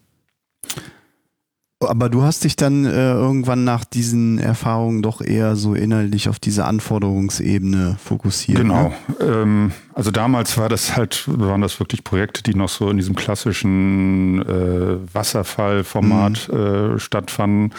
Aber 1.79 2.09
du 2.09 2.23
hast 2.23 2.43
dich 2.43 2.57
dann 2.57 2.85
äh, 2.85 3.13
irgendwann 3.13 3.63
nach 3.63 3.85
diesen 3.85 4.39
Erfahrungen 4.41 5.03
doch 5.03 5.21
eher 5.21 5.55
so 5.55 5.75
inhaltlich 5.75 6.29
auf 6.29 6.41
diese 6.41 6.65
Anforderungsebene 6.65 7.97
fokussiert. 8.03 8.59
Genau. 8.59 8.89
Ne? 8.89 9.15
Ähm, 9.21 9.73
also 9.93 10.11
damals 10.11 10.59
war 10.59 10.69
das 10.69 10.97
halt, 10.97 11.29
waren 11.29 11.61
das 11.61 11.79
wirklich 11.79 12.03
Projekte, 12.03 12.43
die 12.43 12.57
noch 12.57 12.71
so 12.71 12.91
in 12.91 12.97
diesem 12.97 13.15
klassischen 13.15 14.43
äh, 14.43 15.15
Wasserfallformat 15.15 16.49
mhm. 16.51 16.59
äh, 16.59 16.99
stattfanden. 16.99 17.73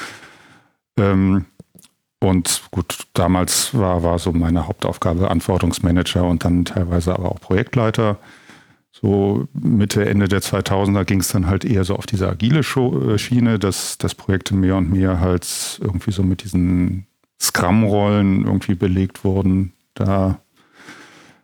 Ähm, 0.98 1.48
und 2.19 2.63
gut, 2.71 3.08
damals 3.13 3.78
war, 3.78 4.04
war 4.04 4.19
so 4.19 4.32
meine 4.32 4.67
Hauptaufgabe 4.67 5.30
Anforderungsmanager 5.30 6.23
und 6.23 6.43
dann 6.43 6.65
teilweise 6.65 7.13
aber 7.13 7.32
auch 7.32 7.39
Projektleiter. 7.39 8.17
So 8.91 9.47
Mitte, 9.54 10.06
Ende 10.06 10.30
der 10.30 10.41
2000er 10.41 11.04
ging 11.04 11.19
es 11.19 11.28
dann 11.28 11.47
halt 11.47 11.65
eher 11.65 11.84
so 11.84 11.95
auf 11.97 12.06
diese 12.06 12.30
agile 12.30 12.60
äh, 12.60 13.17
Schiene, 13.17 13.60
dass, 13.60 13.97
dass 13.97 14.15
Projekte 14.15 14.56
mehr 14.56 14.78
und 14.78 14.91
mehr 14.91 15.19
halt 15.19 15.80
irgendwie 15.82 16.12
so 16.12 16.23
mit 16.23 16.43
diesen 16.43 17.06
Scrum-Rollen 17.41 18.45
irgendwie 18.45 18.75
belegt 18.75 19.25
wurden. 19.25 19.73
Da 19.95 20.39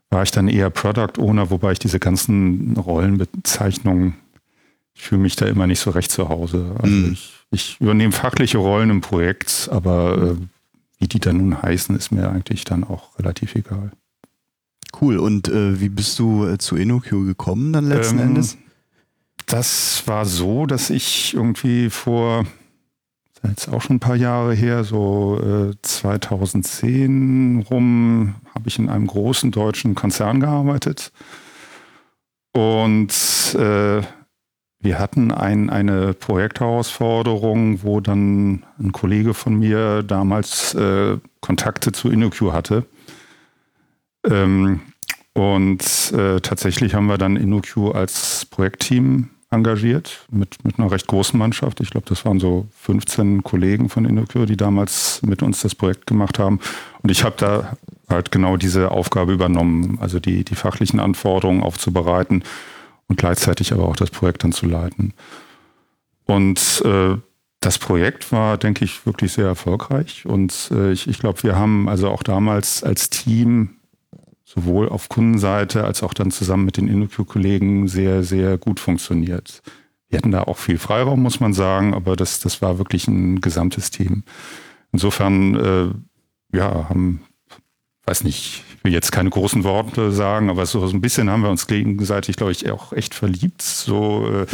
war 0.09 0.23
ich 0.23 0.31
dann 0.31 0.47
eher 0.47 0.69
Product 0.69 1.19
Owner, 1.19 1.49
wobei 1.49 1.73
ich 1.73 1.79
diese 1.79 1.99
ganzen 1.99 2.77
Rollenbezeichnungen, 2.77 4.15
ich 4.93 5.03
fühle 5.03 5.21
mich 5.21 5.35
da 5.35 5.45
immer 5.45 5.67
nicht 5.67 5.79
so 5.79 5.91
recht 5.91 6.11
zu 6.11 6.29
Hause. 6.29 6.75
Also 6.81 6.95
mm. 6.95 7.11
ich, 7.13 7.33
ich, 7.51 7.81
übernehme 7.81 8.11
fachliche 8.11 8.57
Rollen 8.57 8.89
im 8.89 9.01
Projekt, 9.01 9.69
aber 9.71 10.35
äh, 10.39 10.45
wie 11.01 11.07
die 11.07 11.19
dann 11.19 11.37
nun 11.37 11.61
heißen, 11.61 11.95
ist 11.95 12.11
mir 12.11 12.29
eigentlich 12.29 12.63
dann 12.63 12.83
auch 12.83 13.17
relativ 13.17 13.55
egal. 13.55 13.91
Cool. 14.99 15.17
Und 15.17 15.47
äh, 15.47 15.81
wie 15.81 15.89
bist 15.89 16.19
du 16.19 16.45
äh, 16.45 16.57
zu 16.59 16.75
InnoQ 16.75 17.09
gekommen 17.25 17.73
dann 17.73 17.87
letzten 17.87 18.19
ähm, 18.19 18.27
Endes? 18.27 18.57
Das 19.47 20.03
war 20.05 20.25
so, 20.25 20.67
dass 20.67 20.91
ich 20.91 21.33
irgendwie 21.33 21.89
vor, 21.89 22.45
jetzt 23.43 23.67
auch 23.67 23.81
schon 23.81 23.95
ein 23.95 23.99
paar 23.99 24.15
Jahre 24.15 24.53
her, 24.53 24.83
so 24.83 25.71
äh, 25.71 25.75
2010 25.81 27.65
rum, 27.69 28.35
habe 28.53 28.69
ich 28.69 28.77
in 28.77 28.87
einem 28.89 29.07
großen 29.07 29.49
deutschen 29.49 29.95
Konzern 29.95 30.39
gearbeitet. 30.39 31.11
Und 32.53 33.11
äh, 33.57 34.01
wir 34.81 34.97
hatten 34.97 35.31
ein, 35.31 35.69
eine 35.69 36.13
Projektherausforderung, 36.13 37.83
wo 37.83 37.99
dann 37.99 38.63
ein 38.79 38.91
Kollege 38.91 39.33
von 39.33 39.55
mir 39.55 40.01
damals 40.01 40.73
äh, 40.73 41.17
Kontakte 41.39 41.91
zu 41.91 42.09
InnoQ 42.09 42.51
hatte. 42.51 42.85
Ähm, 44.27 44.81
und 45.33 46.11
äh, 46.13 46.41
tatsächlich 46.41 46.95
haben 46.95 47.07
wir 47.07 47.17
dann 47.17 47.37
InnoQ 47.37 47.95
als 47.95 48.45
Projektteam 48.49 49.29
engagiert 49.51 50.25
mit, 50.31 50.63
mit 50.63 50.79
einer 50.79 50.91
recht 50.91 51.07
großen 51.07 51.37
Mannschaft. 51.37 51.79
Ich 51.81 51.91
glaube, 51.91 52.07
das 52.07 52.25
waren 52.25 52.39
so 52.39 52.67
15 52.79 53.43
Kollegen 53.43 53.89
von 53.89 54.05
InnoQ, 54.05 54.47
die 54.47 54.57
damals 54.57 55.21
mit 55.23 55.43
uns 55.43 55.61
das 55.61 55.75
Projekt 55.75 56.07
gemacht 56.07 56.39
haben. 56.39 56.59
Und 57.03 57.11
ich 57.11 57.23
habe 57.23 57.35
da 57.37 57.77
halt 58.09 58.31
genau 58.31 58.57
diese 58.57 58.91
Aufgabe 58.91 59.33
übernommen, 59.33 59.99
also 60.01 60.19
die, 60.19 60.43
die 60.43 60.55
fachlichen 60.55 60.99
Anforderungen 60.99 61.63
aufzubereiten 61.63 62.43
und 63.11 63.17
gleichzeitig 63.17 63.73
aber 63.73 63.89
auch 63.89 63.97
das 63.97 64.09
Projekt 64.09 64.45
dann 64.45 64.53
zu 64.53 64.65
leiten. 64.67 65.13
Und 66.23 66.81
äh, 66.85 67.17
das 67.59 67.77
Projekt 67.77 68.31
war, 68.31 68.57
denke 68.57 68.85
ich, 68.85 69.05
wirklich 69.05 69.33
sehr 69.33 69.47
erfolgreich. 69.47 70.25
Und 70.25 70.71
äh, 70.73 70.93
ich, 70.93 71.09
ich 71.09 71.19
glaube, 71.19 71.43
wir 71.43 71.57
haben 71.57 71.89
also 71.89 72.09
auch 72.09 72.23
damals 72.23 72.83
als 72.83 73.09
Team 73.09 73.71
sowohl 74.45 74.87
auf 74.87 75.09
Kundenseite 75.09 75.83
als 75.83 76.03
auch 76.03 76.13
dann 76.13 76.31
zusammen 76.31 76.63
mit 76.63 76.77
den 76.77 76.87
InnoQ-Kollegen 76.87 77.89
sehr, 77.89 78.23
sehr 78.23 78.57
gut 78.57 78.79
funktioniert. 78.79 79.61
Wir 80.07 80.17
hatten 80.17 80.31
da 80.31 80.43
auch 80.43 80.57
viel 80.57 80.77
Freiraum, 80.77 81.21
muss 81.21 81.41
man 81.41 81.53
sagen, 81.53 81.93
aber 81.93 82.15
das, 82.15 82.39
das 82.39 82.61
war 82.61 82.77
wirklich 82.77 83.09
ein 83.09 83.41
gesamtes 83.41 83.91
Team. 83.91 84.23
Insofern, 84.93 85.55
äh, 85.55 86.57
ja, 86.57 86.87
haben 86.87 87.21
weiß 88.05 88.23
nicht, 88.23 88.63
ich 88.67 88.70
will 88.83 88.91
jetzt 88.91 89.11
keine 89.11 89.29
großen 89.29 89.63
Worte 89.63 90.11
sagen, 90.11 90.49
aber 90.49 90.65
so, 90.65 90.85
so 90.87 90.95
ein 90.95 91.01
bisschen 91.01 91.29
haben 91.29 91.43
wir 91.43 91.49
uns 91.49 91.67
gegenseitig, 91.67 92.35
glaube 92.35 92.51
ich, 92.51 92.69
auch 92.71 92.93
echt 92.93 93.13
verliebt. 93.13 93.61
So, 93.61 94.27
äh, 94.27 94.47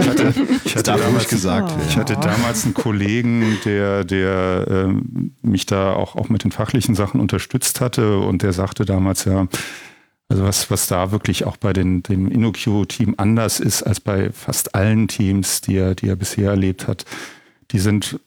ich 0.00 0.08
hatte, 0.08 0.34
ich 0.64 0.76
hatte 0.76 0.92
damals 0.98 1.28
gesagt, 1.28 1.72
ich 1.88 1.96
hatte 1.96 2.14
damals 2.14 2.64
einen 2.64 2.74
Kollegen, 2.74 3.58
der, 3.64 4.04
der 4.04 4.66
ähm, 4.68 5.32
mich 5.42 5.66
da 5.66 5.94
auch, 5.94 6.16
auch 6.16 6.28
mit 6.28 6.44
den 6.44 6.52
fachlichen 6.52 6.94
Sachen 6.94 7.20
unterstützt 7.20 7.80
hatte 7.80 8.18
und 8.18 8.42
der 8.42 8.52
sagte 8.52 8.84
damals 8.84 9.24
ja, 9.24 9.46
also 10.28 10.44
was, 10.44 10.70
was 10.70 10.86
da 10.86 11.10
wirklich 11.10 11.44
auch 11.44 11.56
bei 11.56 11.72
den, 11.72 12.02
dem 12.04 12.30
InnoQ-Team 12.30 13.14
anders 13.16 13.58
ist 13.58 13.82
als 13.82 13.98
bei 13.98 14.30
fast 14.30 14.76
allen 14.76 15.08
Teams, 15.08 15.60
die 15.60 15.76
er, 15.76 15.96
die 15.96 16.08
er 16.08 16.16
bisher 16.16 16.50
erlebt 16.50 16.86
hat, 16.86 17.04
die 17.72 17.80
sind 17.80 18.20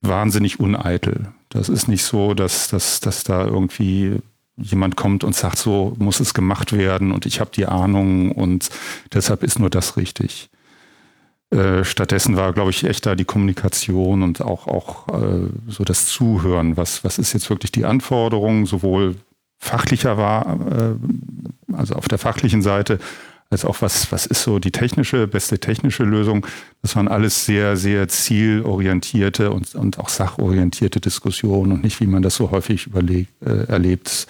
wahnsinnig 0.00 0.58
uneitel. 0.58 1.32
Das 1.50 1.68
ist 1.68 1.86
nicht 1.86 2.02
so, 2.02 2.32
dass, 2.32 2.68
dass, 2.68 3.00
dass 3.00 3.24
da 3.24 3.44
irgendwie 3.44 4.20
jemand 4.56 4.96
kommt 4.96 5.24
und 5.24 5.34
sagt, 5.34 5.58
so 5.58 5.94
muss 5.98 6.20
es 6.20 6.34
gemacht 6.34 6.72
werden 6.72 7.12
und 7.12 7.26
ich 7.26 7.40
habe 7.40 7.50
die 7.54 7.66
Ahnung 7.66 8.32
und 8.32 8.70
deshalb 9.12 9.42
ist 9.42 9.58
nur 9.58 9.70
das 9.70 9.96
richtig. 9.96 10.50
Äh, 11.50 11.84
stattdessen 11.84 12.36
war, 12.36 12.52
glaube 12.52 12.70
ich, 12.70 12.84
echt 12.84 13.06
da 13.06 13.14
die 13.14 13.24
Kommunikation 13.24 14.22
und 14.22 14.40
auch, 14.40 14.66
auch 14.66 15.08
äh, 15.08 15.48
so 15.68 15.84
das 15.84 16.06
Zuhören. 16.06 16.76
Was, 16.76 17.04
was 17.04 17.18
ist 17.18 17.32
jetzt 17.32 17.48
wirklich 17.50 17.70
die 17.70 17.84
Anforderung, 17.84 18.66
sowohl 18.66 19.16
fachlicher 19.58 20.16
war, 20.16 20.58
äh, 20.70 20.94
also 21.72 21.94
auf 21.94 22.08
der 22.08 22.18
fachlichen 22.18 22.62
Seite, 22.62 22.98
als 23.54 23.64
auch 23.64 23.80
was, 23.82 24.10
was 24.10 24.26
ist 24.26 24.42
so 24.42 24.58
die 24.58 24.72
technische, 24.72 25.28
beste 25.28 25.60
technische 25.60 26.02
Lösung. 26.02 26.44
Das 26.82 26.96
waren 26.96 27.06
alles 27.06 27.46
sehr, 27.46 27.76
sehr 27.76 28.08
zielorientierte 28.08 29.52
und, 29.52 29.74
und 29.76 29.98
auch 30.00 30.08
sachorientierte 30.08 31.00
Diskussionen 31.00 31.72
und 31.72 31.84
nicht, 31.84 32.00
wie 32.00 32.08
man 32.08 32.22
das 32.22 32.34
so 32.34 32.50
häufig 32.50 32.88
überleg, 32.88 33.28
äh, 33.46 33.68
erlebt, 33.68 34.26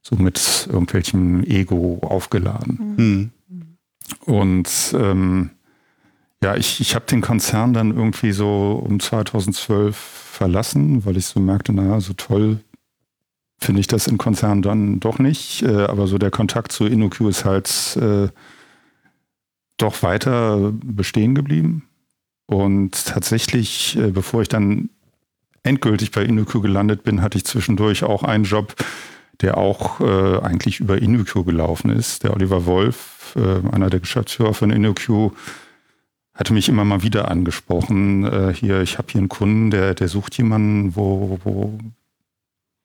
so 0.00 0.16
mit 0.16 0.68
irgendwelchem 0.72 1.44
Ego 1.44 1.98
aufgeladen. 2.02 2.94
Mhm. 2.96 3.30
Und 4.24 4.94
ähm, 4.98 5.50
ja, 6.42 6.56
ich, 6.56 6.80
ich 6.80 6.94
habe 6.94 7.04
den 7.06 7.20
Konzern 7.20 7.74
dann 7.74 7.94
irgendwie 7.94 8.32
so 8.32 8.82
um 8.84 9.00
2012 9.00 9.96
verlassen, 9.96 11.04
weil 11.04 11.18
ich 11.18 11.26
so 11.26 11.40
merkte, 11.40 11.74
naja, 11.74 12.00
so 12.00 12.14
toll 12.14 12.60
finde 13.58 13.80
ich 13.80 13.86
das 13.86 14.06
im 14.06 14.18
Konzern 14.18 14.62
dann 14.62 15.00
doch 15.00 15.18
nicht. 15.18 15.62
Äh, 15.62 15.84
aber 15.84 16.06
so 16.06 16.18
der 16.18 16.30
Kontakt 16.30 16.72
zu 16.72 16.86
InnoQ 16.86 17.20
ist 17.22 17.44
halt 17.44 17.98
äh, 18.00 18.28
doch 19.76 20.02
weiter 20.02 20.72
bestehen 20.84 21.34
geblieben. 21.34 21.88
Und 22.46 23.06
tatsächlich, 23.06 23.96
äh, 23.96 24.10
bevor 24.10 24.42
ich 24.42 24.48
dann 24.48 24.90
endgültig 25.62 26.12
bei 26.12 26.22
InnoQ 26.22 26.62
gelandet 26.62 27.02
bin, 27.02 27.22
hatte 27.22 27.38
ich 27.38 27.44
zwischendurch 27.44 28.04
auch 28.04 28.22
einen 28.22 28.44
Job, 28.44 28.74
der 29.40 29.58
auch 29.58 30.00
eigentlich 30.00 30.78
über 30.78 30.96
InnoQ 30.96 31.44
gelaufen 31.44 31.90
ist. 31.90 32.22
Der 32.22 32.32
Oliver 32.32 32.64
Wolf, 32.64 33.36
einer 33.36 33.90
der 33.90 33.98
Geschäftsführer 33.98 34.54
von 34.54 34.70
InnoQ, 34.70 35.32
hatte 36.32 36.54
mich 36.54 36.68
immer 36.68 36.84
mal 36.84 37.02
wieder 37.02 37.28
angesprochen. 37.28 38.52
Hier, 38.54 38.80
ich 38.80 38.96
habe 38.96 39.08
hier 39.10 39.18
einen 39.18 39.28
Kunden, 39.28 39.70
der, 39.72 39.94
der 39.94 40.06
sucht 40.06 40.38
jemanden, 40.38 40.94
wo, 40.94 41.40
wo 41.42 41.76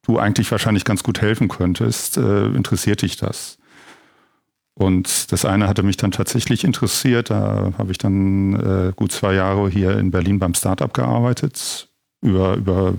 du 0.04 0.20
eigentlich 0.20 0.52
wahrscheinlich 0.52 0.86
ganz 0.86 1.04
gut 1.04 1.22
helfen 1.22 1.48
könntest. 1.48 2.18
Äh, 2.18 2.48
interessiert 2.48 3.02
dich 3.02 3.18
das? 3.18 3.58
Und 4.74 5.32
das 5.32 5.46
eine 5.46 5.68
hatte 5.68 5.84
mich 5.84 5.98
dann 5.98 6.12
tatsächlich 6.12 6.64
interessiert. 6.64 7.30
Da 7.30 7.74
habe 7.78 7.92
ich 7.92 7.98
dann 7.98 8.54
äh, 8.56 8.94
gut 8.96 9.12
zwei 9.12 9.34
Jahre 9.34 9.70
hier 9.70 9.98
in 9.98 10.12
Berlin 10.12 10.40
beim 10.40 10.54
Startup 10.54 10.94
gearbeitet, 10.94 11.90
über, 12.22 12.56
über 12.56 12.96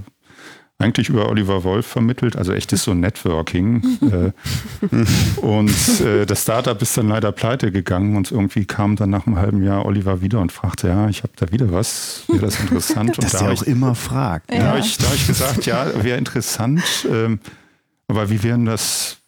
eigentlich 0.82 1.08
über 1.08 1.28
Oliver 1.28 1.64
Wolf 1.64 1.86
vermittelt, 1.86 2.36
also 2.36 2.52
echtes 2.52 2.84
so 2.84 2.94
Networking. 2.94 3.82
äh, 4.02 5.40
und 5.40 6.00
äh, 6.00 6.26
das 6.26 6.42
Startup 6.42 6.80
ist 6.82 6.96
dann 6.98 7.08
leider 7.08 7.32
pleite 7.32 7.72
gegangen 7.72 8.16
und 8.16 8.30
irgendwie 8.30 8.64
kam 8.64 8.96
dann 8.96 9.10
nach 9.10 9.26
einem 9.26 9.36
halben 9.36 9.62
Jahr 9.62 9.86
Oliver 9.86 10.20
wieder 10.20 10.40
und 10.40 10.52
fragte, 10.52 10.88
ja, 10.88 11.08
ich 11.08 11.22
habe 11.22 11.32
da 11.36 11.50
wieder 11.52 11.72
was, 11.72 12.24
wäre 12.28 12.40
das 12.40 12.60
interessant? 12.60 13.10
Und 13.18 13.24
Dass 13.24 13.32
da 13.32 13.46
er 13.46 13.52
auch 13.52 13.62
ich, 13.62 13.68
immer 13.68 13.94
fragt. 13.94 14.50
Ja. 14.52 14.58
Da 14.58 14.66
habe 14.68 14.80
ich, 14.80 14.98
hab 14.98 15.14
ich 15.14 15.26
gesagt, 15.26 15.66
ja, 15.66 15.86
wäre 16.02 16.18
interessant, 16.18 16.82
ähm, 17.10 17.40
aber 18.08 18.30
wie 18.30 18.42
wären 18.42 18.64
das, 18.64 19.18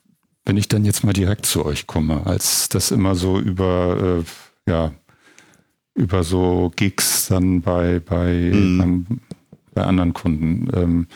wenn 0.45 0.57
ich 0.57 0.69
dann 0.69 0.85
jetzt 0.85 1.05
mal 1.05 1.13
direkt 1.13 1.47
zu 1.47 1.65
euch 1.65 1.87
komme, 1.87 2.27
als 2.27 2.69
das 2.69 2.91
immer 2.91 3.15
so 3.15 3.39
über, 3.39 4.23
äh, 4.67 4.71
ja, 4.71 4.93
über 5.95 6.25
so 6.25 6.73
Gigs 6.75 7.29
dann 7.29 7.61
bei, 7.63 8.01
bei, 8.01 8.51
mhm. 8.53 8.79
beim, 8.79 9.07
bei 9.75 9.83
anderen 9.85 10.13
Kunden. 10.13 10.69
Ähm, 10.75 11.07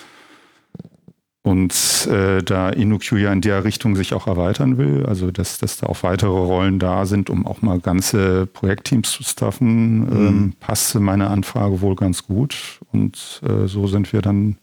und 1.49 2.07
äh, 2.11 2.43
da 2.43 2.69
InnoQ 2.69 3.13
ja 3.13 3.33
in 3.33 3.41
der 3.41 3.65
Richtung 3.65 3.97
sich 3.97 4.13
auch 4.13 4.27
erweitern 4.27 4.77
will, 4.77 5.07
also 5.07 5.31
dass, 5.31 5.57
dass 5.57 5.79
da 5.79 5.87
auch 5.87 6.03
weitere 6.03 6.29
Rollen 6.29 6.79
da 6.79 7.07
sind, 7.07 7.31
um 7.31 7.47
auch 7.47 7.63
mal 7.63 7.81
ganze 7.81 8.45
Projektteams 8.45 9.11
zu 9.11 9.23
staffen, 9.23 10.01
mhm. 10.01 10.27
ähm, 10.27 10.53
passte 10.61 11.01
meine 11.01 11.31
Anfrage 11.31 11.81
wohl 11.81 11.97
ganz 11.97 12.25
gut. 12.25 12.81
Und 12.93 13.41
äh, 13.49 13.67
so 13.67 13.87
sind 13.87 14.13
wir 14.13 14.21
dann 14.21 14.59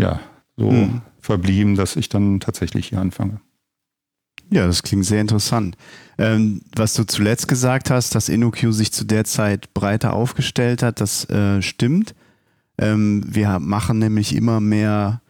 ja 0.00 0.18
so 0.56 0.72
mhm. 0.72 1.02
verblieben, 1.20 1.76
dass 1.76 1.94
ich 1.94 2.08
dann 2.08 2.40
tatsächlich 2.40 2.88
hier 2.88 2.98
anfange. 2.98 3.40
Ja, 4.50 4.66
das 4.66 4.82
klingt 4.82 5.06
sehr 5.06 5.20
interessant. 5.20 5.76
Ähm, 6.18 6.62
was 6.74 6.94
du 6.94 7.04
zuletzt 7.04 7.46
gesagt 7.46 7.88
hast, 7.90 8.16
dass 8.16 8.28
InnoQ 8.28 8.72
sich 8.72 8.90
zu 8.90 9.04
der 9.04 9.22
Zeit 9.22 9.72
breiter 9.74 10.12
aufgestellt 10.12 10.82
hat, 10.82 11.00
das 11.00 11.30
äh, 11.30 11.62
stimmt. 11.62 12.16
Ähm, 12.80 13.22
wir 13.28 13.60
machen 13.60 13.98
nämlich 13.98 14.34
immer 14.34 14.58
mehr 14.58 15.20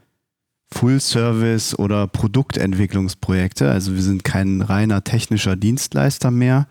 Full-Service- 0.73 1.77
oder 1.77 2.07
Produktentwicklungsprojekte. 2.07 3.69
Also 3.69 3.95
wir 3.95 4.03
sind 4.03 4.23
kein 4.23 4.63
reiner 4.63 5.03
technischer 5.03 5.57
Dienstleister 5.57 6.31
mehr, 6.31 6.69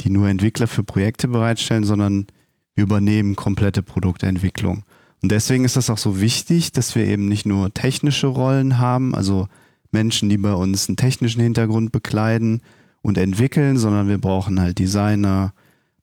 die 0.00 0.10
nur 0.10 0.28
Entwickler 0.28 0.68
für 0.68 0.84
Projekte 0.84 1.26
bereitstellen, 1.26 1.82
sondern 1.82 2.28
wir 2.76 2.84
übernehmen 2.84 3.34
komplette 3.34 3.82
Produktentwicklung. 3.82 4.84
Und 5.20 5.32
deswegen 5.32 5.64
ist 5.64 5.76
das 5.76 5.90
auch 5.90 5.98
so 5.98 6.20
wichtig, 6.20 6.72
dass 6.72 6.94
wir 6.94 7.04
eben 7.06 7.26
nicht 7.28 7.44
nur 7.44 7.74
technische 7.74 8.28
Rollen 8.28 8.78
haben, 8.78 9.14
also 9.14 9.48
Menschen, 9.90 10.28
die 10.28 10.38
bei 10.38 10.52
uns 10.52 10.88
einen 10.88 10.96
technischen 10.96 11.42
Hintergrund 11.42 11.90
bekleiden 11.90 12.62
und 13.02 13.18
entwickeln, 13.18 13.76
sondern 13.76 14.08
wir 14.08 14.18
brauchen 14.18 14.60
halt 14.60 14.78
Designer, 14.78 15.52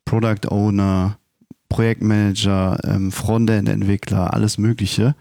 Product 0.03 0.49
Owner, 0.49 1.17
Projektmanager, 1.69 2.79
ähm, 2.83 3.11
Frontend-Entwickler, 3.11 4.33
alles 4.33 4.57
Mögliche. 4.57 5.15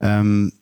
Ähm, 0.00 0.52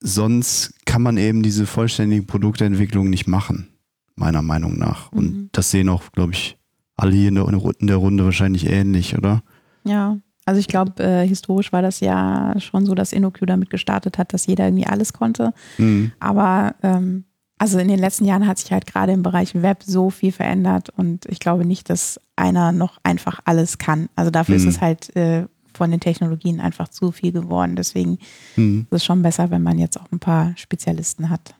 sonst 0.00 0.74
kann 0.86 1.02
man 1.02 1.16
eben 1.16 1.42
diese 1.42 1.66
vollständige 1.66 2.22
Produktentwicklung 2.22 3.10
nicht 3.10 3.26
machen, 3.26 3.68
meiner 4.14 4.42
Meinung 4.42 4.78
nach. 4.78 5.10
Und 5.12 5.24
mhm. 5.24 5.48
das 5.52 5.70
sehen 5.70 5.88
auch, 5.88 6.10
glaube 6.12 6.32
ich, 6.32 6.56
alle 6.96 7.12
hier 7.12 7.28
in 7.28 7.34
der, 7.36 7.48
in 7.78 7.86
der 7.86 7.96
Runde 7.96 8.24
wahrscheinlich 8.24 8.68
ähnlich, 8.68 9.16
oder? 9.16 9.42
Ja, 9.84 10.18
also 10.44 10.58
ich 10.58 10.68
glaube, 10.68 11.02
äh, 11.02 11.26
historisch 11.26 11.72
war 11.72 11.82
das 11.82 12.00
ja 12.00 12.54
schon 12.58 12.84
so, 12.84 12.94
dass 12.94 13.12
InnoQ 13.12 13.46
damit 13.46 13.70
gestartet 13.70 14.18
hat, 14.18 14.32
dass 14.32 14.46
jeder 14.46 14.66
irgendwie 14.66 14.86
alles 14.86 15.12
konnte. 15.12 15.52
Mhm. 15.78 16.12
Aber 16.18 16.74
ähm, 16.82 17.24
also 17.62 17.78
in 17.78 17.86
den 17.86 18.00
letzten 18.00 18.24
Jahren 18.24 18.48
hat 18.48 18.58
sich 18.58 18.72
halt 18.72 18.88
gerade 18.88 19.12
im 19.12 19.22
Bereich 19.22 19.54
Web 19.54 19.84
so 19.86 20.10
viel 20.10 20.32
verändert 20.32 20.88
und 20.96 21.26
ich 21.26 21.38
glaube 21.38 21.64
nicht, 21.64 21.90
dass 21.90 22.20
einer 22.34 22.72
noch 22.72 22.98
einfach 23.04 23.38
alles 23.44 23.78
kann. 23.78 24.08
Also 24.16 24.32
dafür 24.32 24.58
mhm. 24.58 24.60
ist 24.60 24.74
es 24.74 24.80
halt 24.80 25.14
äh, 25.14 25.44
von 25.72 25.92
den 25.92 26.00
Technologien 26.00 26.58
einfach 26.58 26.88
zu 26.88 27.12
viel 27.12 27.30
geworden. 27.30 27.76
Deswegen 27.76 28.18
mhm. 28.56 28.88
ist 28.90 28.96
es 28.96 29.04
schon 29.04 29.22
besser, 29.22 29.52
wenn 29.52 29.62
man 29.62 29.78
jetzt 29.78 29.96
auch 30.00 30.10
ein 30.10 30.18
paar 30.18 30.54
Spezialisten 30.56 31.30
hat. 31.30 31.54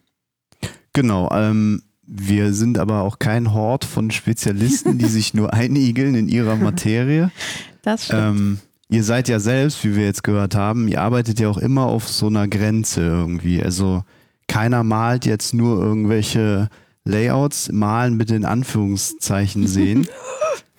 Genau. 0.93 1.31
Ähm, 1.31 1.85
wir 2.05 2.53
sind 2.53 2.79
aber 2.79 3.03
auch 3.03 3.21
kein 3.21 3.53
Hort 3.55 3.85
von 3.85 4.11
Spezialisten, 4.11 4.99
die 4.99 5.07
sich 5.07 5.35
nur 5.35 5.55
einigeln 5.55 6.17
in 6.17 6.29
ihrer 6.29 6.57
Materie. 6.57 7.31
Das 7.85 8.07
stimmt. 8.07 8.23
Ähm, 8.23 8.59
ihr 8.91 9.03
seid 9.03 9.29
ja 9.29 9.41
selbst, 9.41 9.85
wie 9.85 9.97
wir 9.97 10.05
jetzt 10.05 10.23
gehört 10.23 10.55
haben, 10.55 10.87
ihr 10.87 11.01
arbeitet 11.01 11.41
ja 11.41 11.49
auch 11.49 11.59
immer 11.59 11.87
auf 11.87 12.09
so 12.09 12.29
einer 12.29 12.47
Grenze 12.47 13.03
irgendwie. 13.03 13.61
Also 13.61 14.05
keiner 14.53 14.85
malt 14.85 15.25
jetzt 15.25 15.55
nur 15.55 15.81
irgendwelche 15.83 16.69
Layouts, 17.05 17.73
malen 17.73 18.19
bitte 18.19 18.35
in 18.37 18.45
Anführungszeichen 18.45 19.67
sehen. 19.67 20.07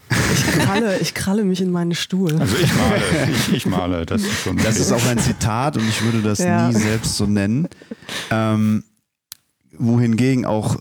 Ich 0.33 0.45
kralle, 0.59 0.99
ich 0.99 1.13
kralle 1.15 1.43
mich 1.43 1.59
in 1.59 1.71
meinen 1.71 1.95
Stuhl. 1.95 2.39
Also 2.39 2.55
ich 2.57 2.71
male, 2.75 3.01
ich, 3.31 3.53
ich 3.53 3.65
male, 3.65 4.05
das 4.05 4.21
ist 4.21 4.41
schon. 4.43 4.57
Das 4.57 4.79
ist 4.79 4.91
auch 4.91 5.03
ein 5.07 5.17
Zitat 5.17 5.75
und 5.75 5.87
ich 5.87 6.03
würde 6.03 6.21
das 6.21 6.37
Ja. 6.37 6.67
nie 6.67 6.75
selbst 6.75 7.17
so 7.17 7.25
nennen. 7.25 7.67
Ähm, 8.29 8.83
wohingegen 9.75 10.45
auch 10.45 10.77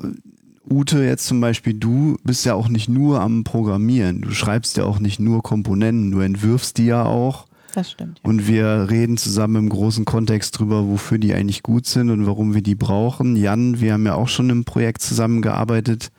Ute 0.68 1.02
jetzt 1.02 1.26
zum 1.26 1.40
Beispiel, 1.40 1.72
du 1.74 2.16
bist 2.24 2.44
ja 2.44 2.54
auch 2.54 2.68
nicht 2.68 2.90
nur 2.90 3.20
am 3.20 3.42
Programmieren. 3.44 4.20
Du 4.20 4.32
schreibst 4.32 4.76
ja 4.76 4.84
auch 4.84 4.98
nicht 4.98 5.18
nur 5.18 5.42
Komponenten, 5.42 6.10
du 6.10 6.20
entwirfst 6.20 6.76
die 6.76 6.86
ja 6.86 7.04
auch. 7.04 7.46
Das 7.72 7.90
stimmt. 7.90 8.20
Ja. 8.22 8.28
Und 8.28 8.46
wir 8.46 8.88
reden 8.90 9.16
zusammen 9.16 9.56
im 9.56 9.68
großen 9.68 10.04
Kontext 10.04 10.58
drüber, 10.58 10.86
wofür 10.86 11.18
die 11.18 11.34
eigentlich 11.34 11.62
gut 11.62 11.86
sind 11.86 12.10
und 12.10 12.26
warum 12.26 12.54
wir 12.54 12.62
die 12.62 12.74
brauchen. 12.74 13.36
Jan, 13.36 13.80
wir 13.80 13.94
haben 13.94 14.06
ja 14.06 14.14
auch 14.14 14.28
schon 14.28 14.50
im 14.50 14.64
Projekt 14.64 15.02
zusammengearbeitet. 15.02 16.10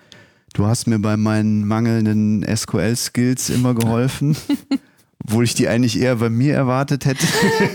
Du 0.53 0.65
hast 0.65 0.87
mir 0.87 0.99
bei 0.99 1.17
meinen 1.17 1.67
mangelnden 1.67 2.43
SQL-Skills 2.43 3.49
immer 3.49 3.73
geholfen, 3.73 4.35
obwohl 5.23 5.43
ich 5.43 5.55
die 5.55 5.67
eigentlich 5.67 5.99
eher 5.99 6.17
bei 6.17 6.29
mir 6.29 6.55
erwartet 6.55 7.05
hätte. 7.05 7.25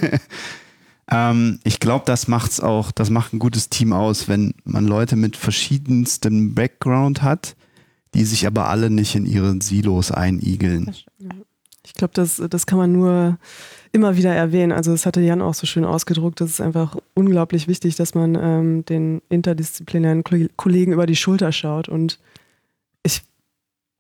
ähm, 1.11 1.59
ich 1.65 1.81
glaube, 1.81 2.05
das 2.07 2.29
macht's 2.29 2.61
auch, 2.61 2.93
das 2.93 3.11
macht 3.11 3.33
ein 3.33 3.41
gutes 3.41 3.69
Team 3.69 3.93
aus, 3.93 4.29
wenn 4.29 4.55
man 4.65 4.87
Leute 4.87 5.17
mit 5.17 5.37
verschiedenstem 5.37 6.55
Background 6.55 7.23
hat, 7.23 7.57
die 8.15 8.25
sich 8.25 8.47
aber 8.47 8.69
alle 8.69 8.91
nicht 8.91 9.15
in 9.17 9.27
ihren 9.27 9.61
Silos 9.61 10.13
einigeln. 10.13 10.95
Glaube, 11.99 12.15
das, 12.15 12.41
das 12.49 12.67
kann 12.67 12.79
man 12.79 12.93
nur 12.93 13.39
immer 13.91 14.17
wieder 14.17 14.33
erwähnen. 14.33 14.71
Also 14.71 14.93
das 14.93 15.05
hatte 15.05 15.21
Jan 15.21 15.43
auch 15.43 15.55
so 15.55 15.67
schön 15.67 15.85
ausgedruckt. 15.85 16.41
Das 16.41 16.49
ist 16.49 16.61
einfach 16.61 16.97
unglaublich 17.15 17.67
wichtig, 17.67 17.97
dass 17.97 18.15
man 18.15 18.39
ähm, 18.41 18.85
den 18.85 19.21
interdisziplinären 19.29 20.23
Ko- 20.23 20.47
Kollegen 20.55 20.93
über 20.93 21.07
die 21.07 21.17
Schulter 21.17 21.51
schaut. 21.51 21.89
Und 21.89 22.21
ich 23.03 23.23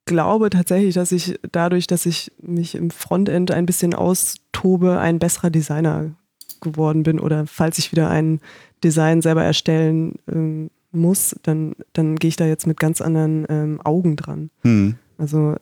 glaube 0.06 0.48
tatsächlich, 0.48 0.94
dass 0.94 1.10
ich 1.10 1.40
dadurch, 1.50 1.88
dass 1.88 2.06
ich 2.06 2.30
mich 2.40 2.76
im 2.76 2.90
Frontend 2.90 3.50
ein 3.50 3.66
bisschen 3.66 3.94
austobe, 3.94 5.00
ein 5.00 5.18
besserer 5.18 5.50
Designer 5.50 6.12
geworden 6.60 7.02
bin. 7.02 7.18
Oder 7.18 7.48
falls 7.48 7.78
ich 7.78 7.90
wieder 7.90 8.10
ein 8.10 8.40
Design 8.84 9.22
selber 9.22 9.42
erstellen 9.42 10.20
ähm, 10.32 10.70
muss, 10.92 11.34
dann, 11.42 11.74
dann 11.94 12.14
gehe 12.14 12.28
ich 12.28 12.36
da 12.36 12.46
jetzt 12.46 12.68
mit 12.68 12.78
ganz 12.78 13.00
anderen 13.00 13.44
ähm, 13.48 13.80
Augen 13.82 14.14
dran. 14.14 14.50
Hm. 14.62 14.94
Also 15.18 15.56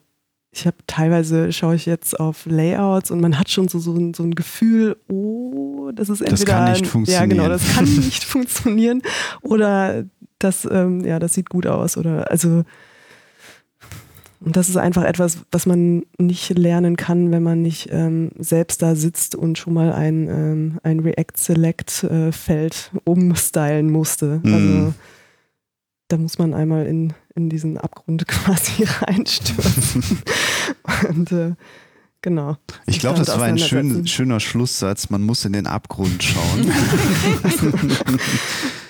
ich 0.57 0.66
habe 0.66 0.77
teilweise 0.87 1.53
schaue 1.53 1.75
ich 1.75 1.85
jetzt 1.85 2.19
auf 2.19 2.47
Layouts 2.47 3.11
und 3.11 3.21
man 3.21 3.38
hat 3.38 3.51
schon 3.51 3.69
so, 3.69 3.79
so, 3.79 3.95
ein, 3.95 4.14
so 4.14 4.23
ein 4.23 4.35
Gefühl, 4.35 4.97
oh, 5.09 5.90
das 5.95 6.09
ist 6.09 6.23
Das 6.23 6.31
entweder 6.31 6.53
kann 6.53 6.73
nicht 6.73 6.87
funktionieren. 6.87 7.31
Ja, 7.31 7.37
genau, 7.37 7.49
das 7.49 7.75
kann 7.75 7.85
nicht 7.97 8.25
funktionieren 8.25 9.03
oder 9.42 10.05
das, 10.38 10.66
ähm, 10.71 11.05
ja, 11.05 11.19
das 11.19 11.35
sieht 11.35 11.51
gut 11.51 11.66
aus 11.66 11.97
oder 11.97 12.31
also 12.31 12.64
und 14.40 14.57
das 14.57 14.69
ist 14.69 14.77
einfach 14.77 15.05
etwas, 15.05 15.38
was 15.51 15.66
man 15.66 16.05
nicht 16.19 16.57
lernen 16.57 16.97
kann, 16.97 17.33
wenn 17.33 17.42
man 17.42 17.62
nicht 17.62 17.88
ähm, 17.90 18.31
selbst 18.38 18.83
da 18.83 18.95
sitzt 18.95 19.35
und 19.35 19.59
schon 19.59 19.75
mal 19.75 19.92
ein, 19.92 20.29
ähm, 20.29 20.79
ein 20.83 21.01
React-Select-Feld 21.01 22.92
umstylen 23.05 23.90
musste. 23.90 24.40
Mhm. 24.42 24.55
Also 24.55 24.95
da 26.09 26.19
muss 26.19 26.38
man 26.38 26.55
einmal 26.55 26.87
in, 26.87 27.14
in 27.37 27.49
diesen 27.49 27.79
Abgrund 27.79 28.27
quasi 28.29 28.85
reinstürzen. 28.85 30.03
und 31.09 31.33
äh, 31.33 31.55
genau. 32.22 32.57
Ich 32.87 32.99
glaube, 32.99 33.18
das 33.18 33.29
war 33.29 33.44
ein 33.44 33.59
schön, 33.59 34.07
schöner 34.07 34.40
Schlusssatz. 34.40 35.11
Man 35.11 35.22
muss 35.22 35.44
in 35.44 35.53
den 35.53 35.66
Abgrund 35.66 36.22
schauen. 36.22 36.72